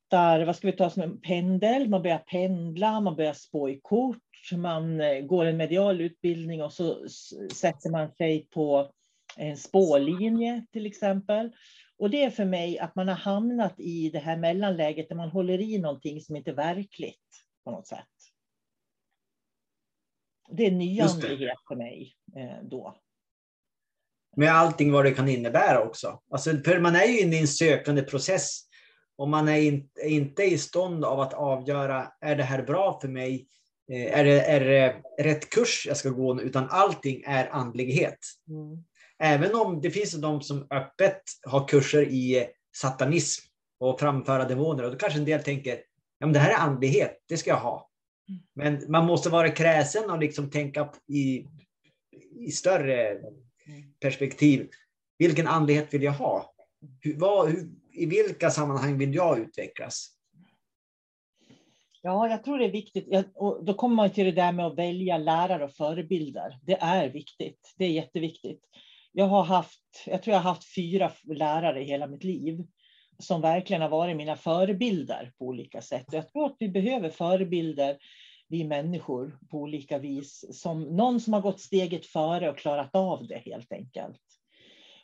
hittar, 0.08 0.46
vad 0.46 0.56
ska 0.56 0.68
vi 0.68 0.74
ta 0.74 0.90
som 0.90 1.04
en 1.04 1.22
pendel, 1.22 1.90
man 1.90 2.02
börjar 2.02 2.18
pendla, 2.18 3.00
man 3.00 3.16
börjar 3.16 3.34
spå 3.34 3.70
i 3.70 3.80
kort, 3.84 4.52
man 4.52 5.02
eh, 5.02 5.20
går 5.20 5.46
en 5.46 5.58
medial 5.58 6.02
utbildning 6.02 6.64
och 6.64 6.74
så 6.74 7.08
sätter 7.54 7.90
man 7.90 8.12
sig 8.12 8.48
på 8.52 8.92
en 9.38 9.58
spårlinje 9.58 10.66
till 10.72 10.86
exempel. 10.86 11.52
Och 11.98 12.10
det 12.10 12.24
är 12.24 12.30
för 12.30 12.46
mig 12.46 12.80
att 12.80 12.96
man 12.96 13.08
har 13.08 13.16
hamnat 13.16 13.80
i 13.80 14.10
det 14.10 14.20
här 14.20 14.38
mellanläget 14.38 15.10
där 15.10 15.16
man 15.16 15.30
håller 15.30 15.62
i 15.62 15.78
någonting 15.78 16.22
som 16.22 16.36
inte 16.36 16.52
är 16.52 16.56
verkligt 16.56 17.46
på 17.64 17.72
något 17.72 17.88
sätt. 17.88 18.06
Det 20.50 20.66
är 20.66 20.72
nyandlighet 20.72 21.58
för 21.68 21.76
mig 21.76 22.16
eh, 22.36 22.64
då. 22.64 22.98
Med 24.36 24.52
allting 24.52 24.92
vad 24.92 25.06
det 25.06 25.12
kan 25.12 25.28
innebära 25.28 25.84
också. 25.84 26.22
Alltså, 26.32 26.50
för 26.66 26.80
man 26.80 26.96
är 26.96 27.06
ju 27.06 27.20
inne 27.20 27.36
i 27.36 27.40
en 27.40 27.48
sökande 27.48 28.02
process 28.02 28.67
och 29.18 29.28
man 29.28 29.48
är 29.48 29.62
inte, 29.62 30.02
inte 30.02 30.44
i 30.44 30.58
stånd 30.58 31.06
av 31.06 31.20
att 31.20 31.34
avgöra, 31.34 32.12
är 32.22 32.36
det 32.36 32.44
här 32.44 32.64
bra 32.64 33.00
för 33.02 33.08
mig? 33.08 33.48
Eh, 33.92 34.20
är 34.20 34.24
det, 34.24 34.42
är 34.42 34.60
det 34.60 34.96
rätt 35.24 35.50
kurs 35.50 35.86
jag 35.88 35.98
ska 35.98 36.10
gå? 36.10 36.42
Utan 36.42 36.68
allting 36.70 37.24
är 37.26 37.48
andlighet. 37.48 38.20
Mm. 38.50 38.84
Även 39.20 39.56
om 39.56 39.82
det 39.82 39.92
finns 39.92 40.12
de 40.12 40.42
som 40.42 40.68
öppet 40.70 41.22
har 41.44 41.68
kurser 41.68 42.02
i 42.02 42.48
satanism 42.76 43.46
och 43.80 44.00
framföra 44.00 44.46
demoner. 44.46 44.84
Och 44.84 44.92
då 44.92 44.98
kanske 44.98 45.20
en 45.20 45.26
del 45.26 45.44
tänker, 45.44 45.80
ja 46.20 46.26
men 46.26 46.34
det 46.34 46.40
här 46.40 46.52
är 46.52 46.58
andlighet, 46.58 47.24
det 47.30 47.38
ska 47.38 47.50
jag 47.50 47.58
ha. 47.58 47.90
Mm. 48.30 48.42
Men 48.54 48.92
man 48.92 49.06
måste 49.06 49.30
vara 49.30 49.50
kräsen 49.50 50.10
och 50.10 50.20
liksom 50.20 50.50
tänka 50.50 50.90
i, 51.08 51.46
i 52.40 52.52
större 52.52 53.10
mm. 53.10 53.94
perspektiv. 54.00 54.70
Vilken 55.18 55.48
andlighet 55.48 55.94
vill 55.94 56.04
jag 56.04 56.12
ha? 56.12 56.54
Hur, 57.00 57.18
vad, 57.18 57.50
hur, 57.50 57.70
i 57.98 58.06
vilka 58.06 58.50
sammanhang 58.50 58.98
vill 58.98 59.16
jag 59.16 59.40
utvecklas? 59.40 60.14
Ja, 62.02 62.30
jag 62.30 62.44
tror 62.44 62.60
det 62.60 62.66
är 62.66 62.72
viktigt. 62.72 63.08
Och 63.36 63.66
då 63.66 63.74
kommer 63.74 63.96
man 63.96 64.10
till 64.10 64.26
det 64.26 64.32
där 64.32 64.52
med 64.52 64.66
att 64.66 64.78
välja 64.78 65.18
lärare 65.18 65.64
och 65.64 65.72
förebilder. 65.72 66.60
Det 66.64 66.78
är 66.82 67.10
viktigt. 67.10 67.74
Det 67.78 67.86
är 67.86 67.92
jätteviktigt. 67.92 68.62
Jag 69.12 69.26
har 69.26 69.44
haft, 69.44 69.82
jag 70.06 70.24
tror 70.24 70.34
jag 70.34 70.42
har 70.42 70.50
haft 70.50 70.76
fyra 70.76 71.12
lärare 71.24 71.82
i 71.82 71.86
hela 71.86 72.08
mitt 72.08 72.24
liv 72.24 72.68
som 73.20 73.42
verkligen 73.42 73.82
har 73.82 73.90
varit 73.90 74.18
mina 74.18 74.36
förebilder 74.36 75.32
på 75.38 75.46
olika 75.46 75.82
sätt. 75.82 76.06
Jag 76.12 76.30
tror 76.30 76.46
att 76.46 76.56
vi 76.60 76.70
behöver 76.70 77.10
förebilder, 77.10 77.98
vi 78.48 78.64
människor, 78.64 79.40
på 79.52 79.58
olika 79.58 79.98
vis. 79.98 80.46
Som 80.52 80.84
någon 80.84 81.20
som 81.20 81.34
har 81.34 81.42
gått 81.42 81.60
steget 81.60 82.06
före 82.06 82.50
och 82.50 82.58
klarat 82.58 82.96
av 82.96 83.28
det 83.28 83.38
helt 83.38 83.72
enkelt. 83.72 84.22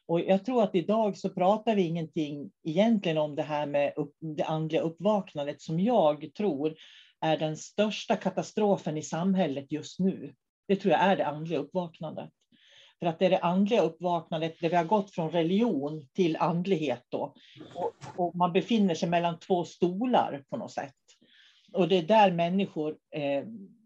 Och 0.07 0.21
jag 0.21 0.45
tror 0.45 0.63
att 0.63 0.75
idag 0.75 1.17
så 1.17 1.29
pratar 1.29 1.75
vi 1.75 1.81
ingenting 1.81 2.51
egentligen 2.63 3.17
om 3.17 3.35
det 3.35 3.43
här 3.43 3.65
med 3.65 3.93
upp, 3.95 4.15
det 4.19 4.43
andliga 4.43 4.81
uppvaknandet 4.81 5.61
som 5.61 5.79
jag 5.79 6.33
tror 6.37 6.75
är 7.21 7.37
den 7.37 7.57
största 7.57 8.15
katastrofen 8.15 8.97
i 8.97 9.01
samhället 9.01 9.71
just 9.71 9.99
nu. 9.99 10.33
Det 10.67 10.75
tror 10.75 10.91
jag 10.91 11.01
är 11.01 11.17
det 11.17 11.27
andliga 11.27 11.59
uppvaknandet. 11.59 12.29
För 12.99 13.05
att 13.05 13.19
det 13.19 13.25
är 13.25 13.29
det 13.29 13.39
andliga 13.39 13.81
uppvaknandet 13.81 14.55
där 14.59 14.69
vi 14.69 14.75
har 14.75 14.83
gått 14.83 15.11
från 15.11 15.31
religion 15.31 16.07
till 16.13 16.37
andlighet 16.37 17.03
då. 17.09 17.33
Och, 17.75 17.93
och 18.17 18.35
man 18.35 18.53
befinner 18.53 18.95
sig 18.95 19.09
mellan 19.09 19.39
två 19.39 19.65
stolar 19.65 20.43
på 20.49 20.57
något 20.57 20.71
sätt. 20.71 20.95
Och 21.73 21.87
det 21.87 21.97
är 21.97 22.03
där 22.03 22.31
människor 22.31 22.97
eh, 23.15 23.43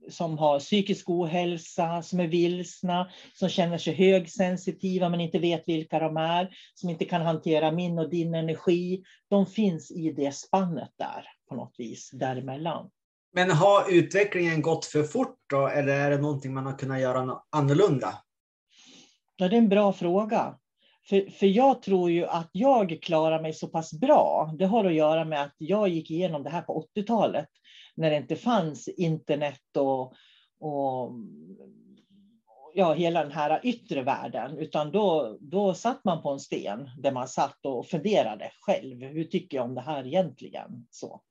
som 0.09 0.37
har 0.37 0.59
psykisk 0.59 1.09
ohälsa, 1.09 2.01
som 2.01 2.19
är 2.19 2.27
vilsna, 2.27 3.09
som 3.33 3.49
känner 3.49 3.77
sig 3.77 3.93
högsensitiva 3.93 5.09
men 5.09 5.21
inte 5.21 5.39
vet 5.39 5.63
vilka 5.67 5.99
de 5.99 6.17
är, 6.17 6.49
som 6.73 6.89
inte 6.89 7.05
kan 7.05 7.21
hantera 7.21 7.71
min 7.71 7.99
och 7.99 8.09
din 8.09 8.35
energi. 8.35 9.03
De 9.29 9.45
finns 9.45 9.91
i 9.91 10.11
det 10.11 10.35
spannet 10.35 10.91
där 10.97 11.25
på 11.49 11.55
något 11.55 11.75
vis, 11.77 12.09
däremellan. 12.13 12.89
Men 13.33 13.51
har 13.51 13.91
utvecklingen 13.91 14.61
gått 14.61 14.85
för 14.85 15.03
fort 15.03 15.37
då, 15.49 15.67
eller 15.67 15.93
är 15.93 16.09
det 16.09 16.17
någonting 16.17 16.53
man 16.53 16.65
har 16.65 16.77
kunnat 16.77 17.01
göra 17.01 17.39
annorlunda? 17.49 18.13
Ja, 19.35 19.47
det 19.47 19.55
är 19.55 19.57
en 19.57 19.69
bra 19.69 19.93
fråga. 19.93 20.55
För, 21.09 21.31
för 21.31 21.47
jag 21.47 21.81
tror 21.81 22.11
ju 22.11 22.25
att 22.25 22.49
jag 22.51 22.99
klarar 23.01 23.41
mig 23.41 23.53
så 23.53 23.67
pass 23.67 23.93
bra. 23.93 24.55
Det 24.59 24.65
har 24.65 24.85
att 24.85 24.93
göra 24.93 25.25
med 25.25 25.41
att 25.41 25.55
jag 25.57 25.89
gick 25.89 26.11
igenom 26.11 26.43
det 26.43 26.49
här 26.49 26.61
på 26.61 26.87
80-talet 26.95 27.47
när 27.97 28.09
det 28.09 28.17
inte 28.17 28.35
fanns 28.35 28.87
internet 28.87 29.77
och, 29.77 30.13
och 30.59 31.11
ja, 32.73 32.93
hela 32.93 33.23
den 33.23 33.31
här 33.31 33.59
yttre 33.63 34.03
världen, 34.03 34.57
utan 34.57 34.91
då, 34.91 35.37
då 35.41 35.73
satt 35.73 36.03
man 36.03 36.21
på 36.21 36.29
en 36.29 36.39
sten 36.39 36.89
där 36.97 37.11
man 37.11 37.27
satt 37.27 37.65
och 37.65 37.87
funderade 37.87 38.51
själv. 38.61 39.03
Hur 39.03 39.23
tycker 39.23 39.57
jag 39.57 39.65
om 39.65 39.75
det 39.75 39.81
här 39.81 40.07
egentligen? 40.07 40.87
Så, 40.89 41.21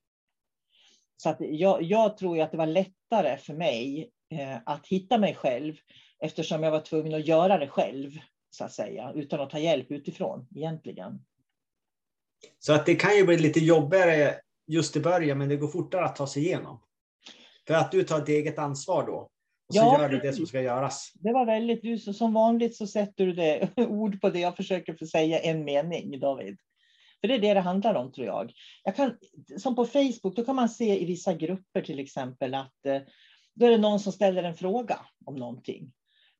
så 1.16 1.28
att 1.28 1.36
jag, 1.40 1.82
jag 1.82 2.16
tror 2.16 2.40
att 2.40 2.50
det 2.50 2.56
var 2.56 2.66
lättare 2.66 3.36
för 3.36 3.54
mig 3.54 4.10
eh, 4.30 4.56
att 4.66 4.86
hitta 4.86 5.18
mig 5.18 5.34
själv 5.34 5.74
eftersom 6.18 6.62
jag 6.62 6.70
var 6.70 6.80
tvungen 6.80 7.14
att 7.14 7.26
göra 7.26 7.58
det 7.58 7.68
själv, 7.68 8.10
så 8.50 8.64
att 8.64 8.72
säga, 8.72 9.12
utan 9.14 9.40
att 9.40 9.50
ta 9.50 9.58
hjälp 9.58 9.90
utifrån 9.90 10.48
egentligen. 10.54 11.24
Så 12.58 12.72
att 12.72 12.86
det 12.86 12.94
kan 12.94 13.16
ju 13.16 13.26
bli 13.26 13.38
lite 13.38 13.60
jobbigare 13.60 14.40
just 14.66 14.96
i 14.96 15.00
början, 15.00 15.38
men 15.38 15.48
det 15.48 15.56
går 15.56 15.68
fortare 15.68 16.04
att 16.04 16.16
ta 16.16 16.26
sig 16.26 16.44
igenom. 16.44 16.80
För 17.66 17.74
att 17.74 17.92
du 17.92 18.02
tar 18.02 18.18
ett 18.18 18.28
eget 18.28 18.58
ansvar 18.58 19.06
då. 19.06 19.30
Och 19.68 19.74
så 19.74 19.80
ja, 19.80 20.02
gör 20.02 20.08
du 20.08 20.18
det 20.18 20.32
som 20.32 20.46
ska 20.46 20.60
göras. 20.60 21.12
Det 21.14 21.32
var 21.32 21.46
väldigt, 21.46 21.82
du, 21.82 21.98
som 21.98 22.32
vanligt 22.32 22.76
så 22.76 22.86
sätter 22.86 23.26
du 23.26 23.32
det, 23.32 23.70
ord 23.76 24.20
på 24.20 24.30
det 24.30 24.40
jag 24.40 24.56
försöker 24.56 24.94
få 24.94 25.06
säga 25.06 25.38
en 25.38 25.64
mening, 25.64 26.20
David. 26.20 26.58
För 27.20 27.28
det 27.28 27.34
är 27.34 27.38
det 27.38 27.54
det 27.54 27.60
handlar 27.60 27.94
om, 27.94 28.12
tror 28.12 28.26
jag. 28.26 28.52
jag 28.84 28.96
kan, 28.96 29.16
som 29.58 29.76
på 29.76 29.84
Facebook, 29.84 30.36
då 30.36 30.44
kan 30.44 30.56
man 30.56 30.68
se 30.68 31.02
i 31.02 31.04
vissa 31.04 31.34
grupper 31.34 31.82
till 31.82 31.98
exempel 31.98 32.54
att 32.54 32.86
eh, 32.86 33.00
då 33.54 33.66
är 33.66 33.70
det 33.70 33.78
någon 33.78 34.00
som 34.00 34.12
ställer 34.12 34.42
en 34.42 34.54
fråga 34.54 35.00
om 35.24 35.34
någonting. 35.34 35.92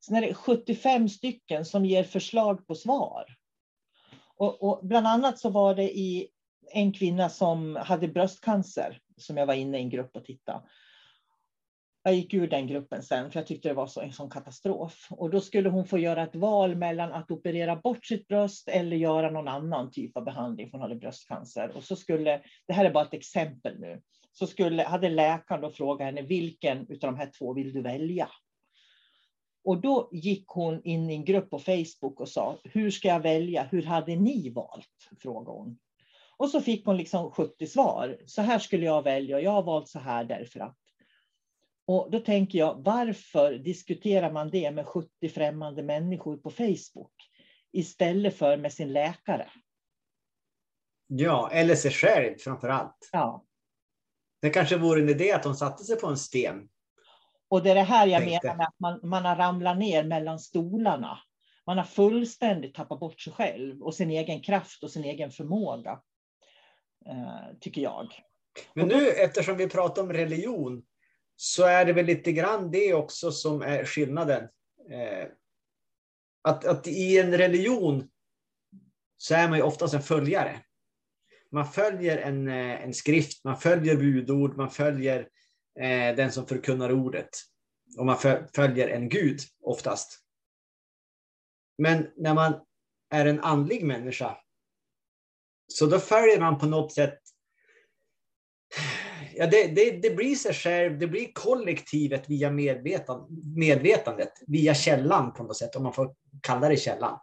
Sen 0.05 0.15
är 0.15 0.21
det 0.21 0.33
75 0.33 1.09
stycken 1.09 1.65
som 1.65 1.85
ger 1.85 2.03
förslag 2.03 2.67
på 2.67 2.75
svar. 2.75 3.25
Och, 4.37 4.63
och 4.63 4.87
bland 4.87 5.07
annat 5.07 5.39
så 5.39 5.49
var 5.49 5.75
det 5.75 5.97
i 5.97 6.27
en 6.71 6.93
kvinna 6.93 7.29
som 7.29 7.75
hade 7.75 8.07
bröstcancer 8.07 8.99
som 9.17 9.37
jag 9.37 9.45
var 9.45 9.53
inne 9.53 9.77
i 9.77 9.81
en 9.81 9.89
grupp 9.89 10.15
och 10.15 10.25
tittade. 10.25 10.61
Jag 12.03 12.15
gick 12.15 12.33
ur 12.33 12.47
den 12.47 12.67
gruppen 12.67 13.03
sen 13.03 13.31
för 13.31 13.39
jag 13.39 13.47
tyckte 13.47 13.67
det 13.67 13.73
var 13.73 13.87
så, 13.87 14.01
en 14.01 14.13
sån 14.13 14.29
katastrof. 14.29 15.07
Och 15.09 15.29
då 15.29 15.41
skulle 15.41 15.69
hon 15.69 15.85
få 15.85 15.97
göra 15.97 16.23
ett 16.23 16.35
val 16.35 16.75
mellan 16.75 17.13
att 17.13 17.31
operera 17.31 17.75
bort 17.75 18.05
sitt 18.05 18.27
bröst 18.27 18.67
eller 18.67 18.97
göra 18.97 19.31
någon 19.31 19.47
annan 19.47 19.91
typ 19.91 20.17
av 20.17 20.23
behandling, 20.23 20.69
för 20.69 20.77
hon 20.77 20.81
hade 20.81 20.95
bröstcancer. 20.95 21.71
Och 21.75 21.83
så 21.83 21.95
skulle, 21.95 22.41
det 22.67 22.73
här 22.73 22.85
är 22.85 22.91
bara 22.91 23.05
ett 23.05 23.13
exempel 23.13 23.79
nu, 23.79 24.01
så 24.31 24.47
skulle, 24.47 24.83
hade 24.83 25.09
läkaren 25.09 25.61
då 25.61 25.69
frågat 25.69 26.05
henne 26.05 26.21
vilken 26.21 26.79
av 26.79 26.97
de 26.99 27.15
här 27.15 27.31
två 27.37 27.53
vill 27.53 27.73
du 27.73 27.81
välja? 27.81 28.29
Och 29.63 29.81
då 29.81 30.09
gick 30.11 30.47
hon 30.47 30.81
in 30.83 31.09
i 31.09 31.13
en 31.13 31.25
grupp 31.25 31.49
på 31.49 31.59
Facebook 31.59 32.19
och 32.19 32.29
sa, 32.29 32.59
hur 32.63 32.91
ska 32.91 33.07
jag 33.07 33.19
välja? 33.19 33.63
Hur 33.63 33.83
hade 33.83 34.15
ni 34.15 34.49
valt? 34.49 35.09
frågade 35.21 35.57
hon. 35.57 35.77
Och 36.37 36.49
så 36.49 36.61
fick 36.61 36.85
hon 36.85 36.97
liksom 36.97 37.31
70 37.31 37.67
svar. 37.67 38.17
Så 38.25 38.41
här 38.41 38.59
skulle 38.59 38.85
jag 38.85 39.03
välja 39.03 39.39
jag 39.39 39.51
har 39.51 39.63
valt 39.63 39.89
så 39.89 39.99
här 39.99 40.23
därför 40.23 40.59
att. 40.59 40.77
Och 41.85 42.11
då 42.11 42.19
tänker 42.19 42.59
jag, 42.59 42.83
varför 42.83 43.53
diskuterar 43.53 44.31
man 44.31 44.49
det 44.49 44.71
med 44.71 44.85
70 44.85 45.29
främmande 45.29 45.83
människor 45.83 46.37
på 46.37 46.51
Facebook 46.51 47.13
istället 47.71 48.37
för 48.37 48.57
med 48.57 48.73
sin 48.73 48.93
läkare? 48.93 49.49
Ja, 51.07 51.49
eller 51.51 51.75
sig 51.75 51.91
själv 51.91 52.37
framför 52.37 52.69
allt. 52.69 53.09
Ja. 53.11 53.43
Det 54.41 54.49
kanske 54.49 54.77
vore 54.77 55.01
en 55.01 55.09
idé 55.09 55.31
att 55.31 55.45
hon 55.45 55.55
satte 55.55 55.83
sig 55.83 55.95
på 55.95 56.07
en 56.07 56.17
sten. 56.17 56.69
Och 57.49 57.63
det 57.63 57.71
är 57.71 57.75
det 57.75 57.81
här 57.81 58.07
jag 58.07 58.21
Tänkte. 58.21 58.47
menar 58.47 58.57
med 58.57 58.67
att 58.67 58.79
man, 58.79 58.99
man 59.03 59.25
har 59.25 59.35
ramlat 59.35 59.77
ner 59.77 60.03
mellan 60.03 60.39
stolarna. 60.39 61.19
Man 61.65 61.77
har 61.77 61.85
fullständigt 61.85 62.75
tappat 62.75 62.99
bort 62.99 63.21
sig 63.21 63.33
själv 63.33 63.83
och 63.83 63.93
sin 63.93 64.11
egen 64.11 64.41
kraft 64.41 64.83
och 64.83 64.91
sin 64.91 65.03
egen 65.03 65.31
förmåga. 65.31 66.01
Eh, 67.09 67.57
tycker 67.59 67.81
jag. 67.81 68.07
Men 68.73 68.87
nu 68.87 69.09
eftersom 69.09 69.57
vi 69.57 69.69
pratar 69.69 70.01
om 70.01 70.13
religion 70.13 70.83
så 71.35 71.63
är 71.63 71.85
det 71.85 71.93
väl 71.93 72.05
lite 72.05 72.31
grann 72.31 72.71
det 72.71 72.93
också 72.93 73.31
som 73.31 73.61
är 73.61 73.85
skillnaden. 73.85 74.43
Eh, 74.89 75.27
att, 76.41 76.65
att 76.65 76.87
i 76.87 77.19
en 77.19 77.37
religion 77.37 78.09
så 79.17 79.35
är 79.35 79.49
man 79.49 79.57
ju 79.57 79.63
oftast 79.63 79.93
en 79.93 80.01
följare. 80.01 80.61
Man 81.51 81.71
följer 81.71 82.17
en, 82.17 82.47
eh, 82.47 82.83
en 82.83 82.93
skrift, 82.93 83.43
man 83.43 83.57
följer 83.57 83.95
budord, 83.95 84.57
man 84.57 84.71
följer 84.71 85.29
den 86.15 86.31
som 86.31 86.47
förkunnar 86.47 86.91
ordet. 86.91 87.29
Och 87.97 88.05
man 88.05 88.17
följer 88.55 88.87
en 88.87 89.09
gud 89.09 89.39
oftast. 89.63 90.19
Men 91.77 92.07
när 92.15 92.33
man 92.33 92.65
är 93.09 93.25
en 93.25 93.39
andlig 93.39 93.85
människa 93.85 94.37
så 95.67 95.85
då 95.85 95.99
följer 95.99 96.39
man 96.39 96.59
på 96.59 96.65
något 96.65 96.93
sätt 96.93 97.19
Ja, 99.35 99.47
det, 99.47 99.67
det, 99.67 99.91
det, 100.01 100.15
blir 100.15 100.35
sig 100.35 100.53
själv, 100.53 100.99
det 100.99 101.07
blir 101.07 101.33
kollektivet 101.33 102.29
via 102.29 102.51
medvetan, 102.51 103.27
medvetandet, 103.55 104.31
via 104.47 104.73
källan 104.73 105.33
på 105.33 105.43
något 105.43 105.57
sätt, 105.57 105.75
om 105.75 105.83
man 105.83 105.93
får 105.93 106.13
kalla 106.41 106.69
det 106.69 106.77
källan. 106.77 107.19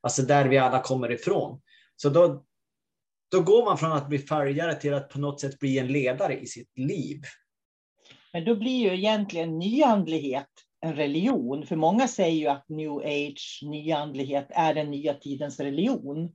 Alltså 0.00 0.22
där 0.22 0.48
vi 0.48 0.58
alla 0.58 0.82
kommer 0.82 1.12
ifrån. 1.12 1.60
Så 1.96 2.08
då, 2.08 2.44
då 3.30 3.40
går 3.42 3.64
man 3.64 3.78
från 3.78 3.92
att 3.92 4.08
bli 4.08 4.18
följare 4.18 4.74
till 4.74 4.94
att 4.94 5.08
på 5.08 5.18
något 5.18 5.40
sätt 5.40 5.58
bli 5.58 5.78
en 5.78 5.86
ledare 5.86 6.38
i 6.38 6.46
sitt 6.46 6.78
liv. 6.78 7.22
Men 8.32 8.44
då 8.44 8.56
blir 8.56 8.78
ju 8.78 8.94
egentligen 8.94 9.58
nyandlighet 9.58 10.48
en 10.80 10.96
religion, 10.96 11.66
för 11.66 11.76
många 11.76 12.08
säger 12.08 12.38
ju 12.38 12.46
att 12.46 12.68
new 12.68 12.92
age, 12.92 13.60
nyandlighet 13.62 14.46
är 14.50 14.74
den 14.74 14.90
nya 14.90 15.14
tidens 15.14 15.60
religion. 15.60 16.32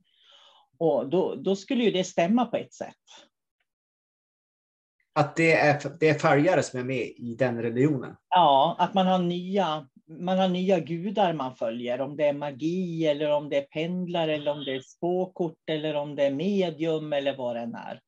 Och 0.78 1.08
då, 1.08 1.34
då 1.34 1.56
skulle 1.56 1.84
ju 1.84 1.90
det 1.90 2.04
stämma 2.04 2.44
på 2.44 2.56
ett 2.56 2.74
sätt 2.74 2.94
att 5.14 5.36
det 5.36 5.52
är, 5.52 5.82
det 6.00 6.08
är 6.08 6.14
följare 6.14 6.62
som 6.62 6.80
är 6.80 6.84
med 6.84 7.12
i 7.16 7.34
den 7.38 7.62
religionen? 7.62 8.16
Ja, 8.28 8.76
att 8.78 8.94
man 8.94 9.06
har 9.06 9.18
nya 9.18 9.86
man 10.06 10.38
har 10.38 10.48
nya 10.48 10.80
gudar 10.80 11.32
man 11.32 11.56
följer, 11.56 12.00
om 12.00 12.16
det 12.16 12.24
är 12.24 12.32
magi 12.32 13.06
eller 13.06 13.30
om 13.30 13.48
det 13.48 13.56
är 13.56 13.62
pendlar 13.62 14.28
eller 14.28 14.50
om 14.50 14.64
det 14.64 14.74
är 14.74 14.80
spåkort 14.80 15.58
eller 15.66 15.94
om 15.94 16.16
det 16.16 16.24
är 16.24 16.30
medium 16.30 17.12
eller 17.12 17.36
vad 17.36 17.56
det 17.56 17.60
än 17.60 17.74
är. 17.74 18.00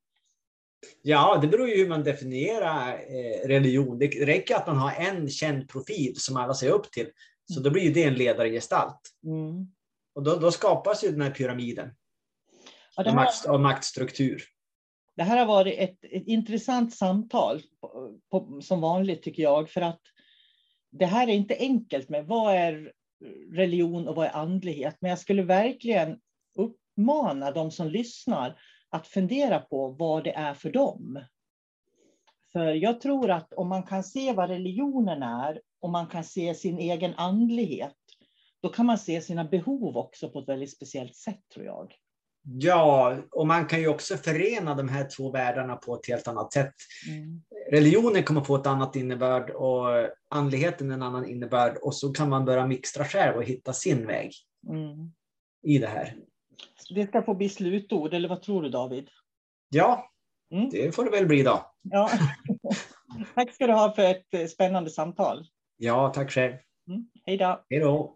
Ja, 1.02 1.38
det 1.42 1.48
beror 1.48 1.68
ju 1.68 1.76
hur 1.76 1.88
man 1.88 2.04
definierar 2.04 2.92
eh, 2.92 3.48
religion. 3.48 3.98
Det 3.98 4.06
räcker 4.06 4.54
att 4.54 4.66
man 4.66 4.76
har 4.76 4.92
en 4.92 5.28
känd 5.28 5.68
profil 5.68 6.14
som 6.16 6.36
alla 6.36 6.54
ser 6.54 6.70
upp 6.70 6.90
till, 6.90 7.08
så 7.54 7.60
då 7.60 7.70
blir 7.70 7.82
ju 7.82 7.92
det 7.92 8.04
en 8.04 8.14
ledargestalt. 8.14 9.00
Mm. 9.24 9.66
Och 10.14 10.22
då, 10.22 10.36
då, 10.36 10.50
skapas 10.50 11.04
ju 11.04 11.08
den 11.08 11.20
här 11.20 11.30
pyramiden 11.30 11.90
ja, 13.04 13.10
här... 13.10 13.14
makt, 13.14 13.46
av 13.46 13.60
maktstruktur. 13.60 14.42
Det 15.16 15.22
här 15.22 15.38
har 15.38 15.46
varit 15.46 15.78
ett, 15.78 16.04
ett 16.04 16.26
intressant 16.26 16.94
samtal, 16.94 17.62
på, 17.80 18.18
på, 18.30 18.60
som 18.60 18.80
vanligt 18.80 19.22
tycker 19.22 19.42
jag, 19.42 19.70
för 19.70 19.80
att 19.80 20.00
det 20.90 21.06
här 21.06 21.28
är 21.28 21.32
inte 21.32 21.56
enkelt 21.58 22.08
med 22.08 22.26
vad 22.26 22.54
är 22.54 22.92
religion 23.52 24.08
och 24.08 24.14
vad 24.14 24.26
är 24.26 24.36
andlighet, 24.36 24.96
men 25.00 25.08
jag 25.08 25.18
skulle 25.18 25.42
verkligen 25.42 26.20
uppmana 26.54 27.50
de 27.50 27.70
som 27.70 27.88
lyssnar 27.88 28.58
att 28.88 29.06
fundera 29.06 29.60
på 29.60 29.88
vad 29.88 30.24
det 30.24 30.32
är 30.32 30.54
för 30.54 30.70
dem. 30.70 31.24
För 32.52 32.72
jag 32.72 33.00
tror 33.00 33.30
att 33.30 33.52
om 33.52 33.68
man 33.68 33.82
kan 33.82 34.04
se 34.04 34.32
vad 34.32 34.50
religionen 34.50 35.22
är 35.22 35.60
och 35.80 35.90
man 35.90 36.06
kan 36.06 36.24
se 36.24 36.54
sin 36.54 36.78
egen 36.78 37.14
andlighet, 37.14 37.96
då 38.62 38.68
kan 38.68 38.86
man 38.86 38.98
se 38.98 39.20
sina 39.20 39.44
behov 39.44 39.96
också 39.96 40.30
på 40.30 40.38
ett 40.38 40.48
väldigt 40.48 40.76
speciellt 40.76 41.16
sätt 41.16 41.48
tror 41.54 41.66
jag. 41.66 41.94
Ja, 42.48 43.16
och 43.30 43.46
man 43.46 43.66
kan 43.66 43.80
ju 43.80 43.88
också 43.88 44.16
förena 44.16 44.74
de 44.74 44.88
här 44.88 45.08
två 45.16 45.30
världarna 45.30 45.76
på 45.76 45.94
ett 45.94 46.08
helt 46.08 46.28
annat 46.28 46.52
sätt. 46.52 46.74
Mm. 47.08 47.42
Religionen 47.70 48.22
kommer 48.22 48.40
få 48.40 48.56
ett 48.56 48.66
annat 48.66 48.96
innebörd 48.96 49.50
och 49.50 49.86
andligheten 50.30 50.90
en 50.90 51.02
annan 51.02 51.28
innebörd 51.28 51.76
och 51.76 51.94
så 51.94 52.12
kan 52.12 52.28
man 52.28 52.44
börja 52.44 52.66
mixtra 52.66 53.04
själv 53.04 53.36
och 53.36 53.44
hitta 53.44 53.72
sin 53.72 54.06
väg 54.06 54.32
mm. 54.68 55.12
i 55.62 55.78
det 55.78 55.86
här. 55.86 56.16
Det 56.94 57.06
ska 57.06 57.22
få 57.22 57.34
bli 57.34 57.48
slutord, 57.48 58.14
eller 58.14 58.28
vad 58.28 58.42
tror 58.42 58.62
du 58.62 58.68
David? 58.68 59.08
Ja, 59.68 60.10
mm. 60.52 60.70
det 60.70 60.94
får 60.94 61.04
det 61.04 61.10
väl 61.10 61.26
bli 61.26 61.42
då. 61.42 61.72
Ja. 61.82 62.10
tack 63.34 63.54
ska 63.54 63.66
du 63.66 63.72
ha 63.72 63.94
för 63.94 64.02
ett 64.02 64.34
eh, 64.34 64.46
spännande 64.46 64.90
samtal. 64.90 65.46
Ja, 65.76 66.12
tack 66.14 66.30
själv. 66.30 66.54
Mm. 66.88 67.08
Hej 67.24 67.36
då. 67.36 67.64
Hej 67.70 67.80
då. 67.80 68.15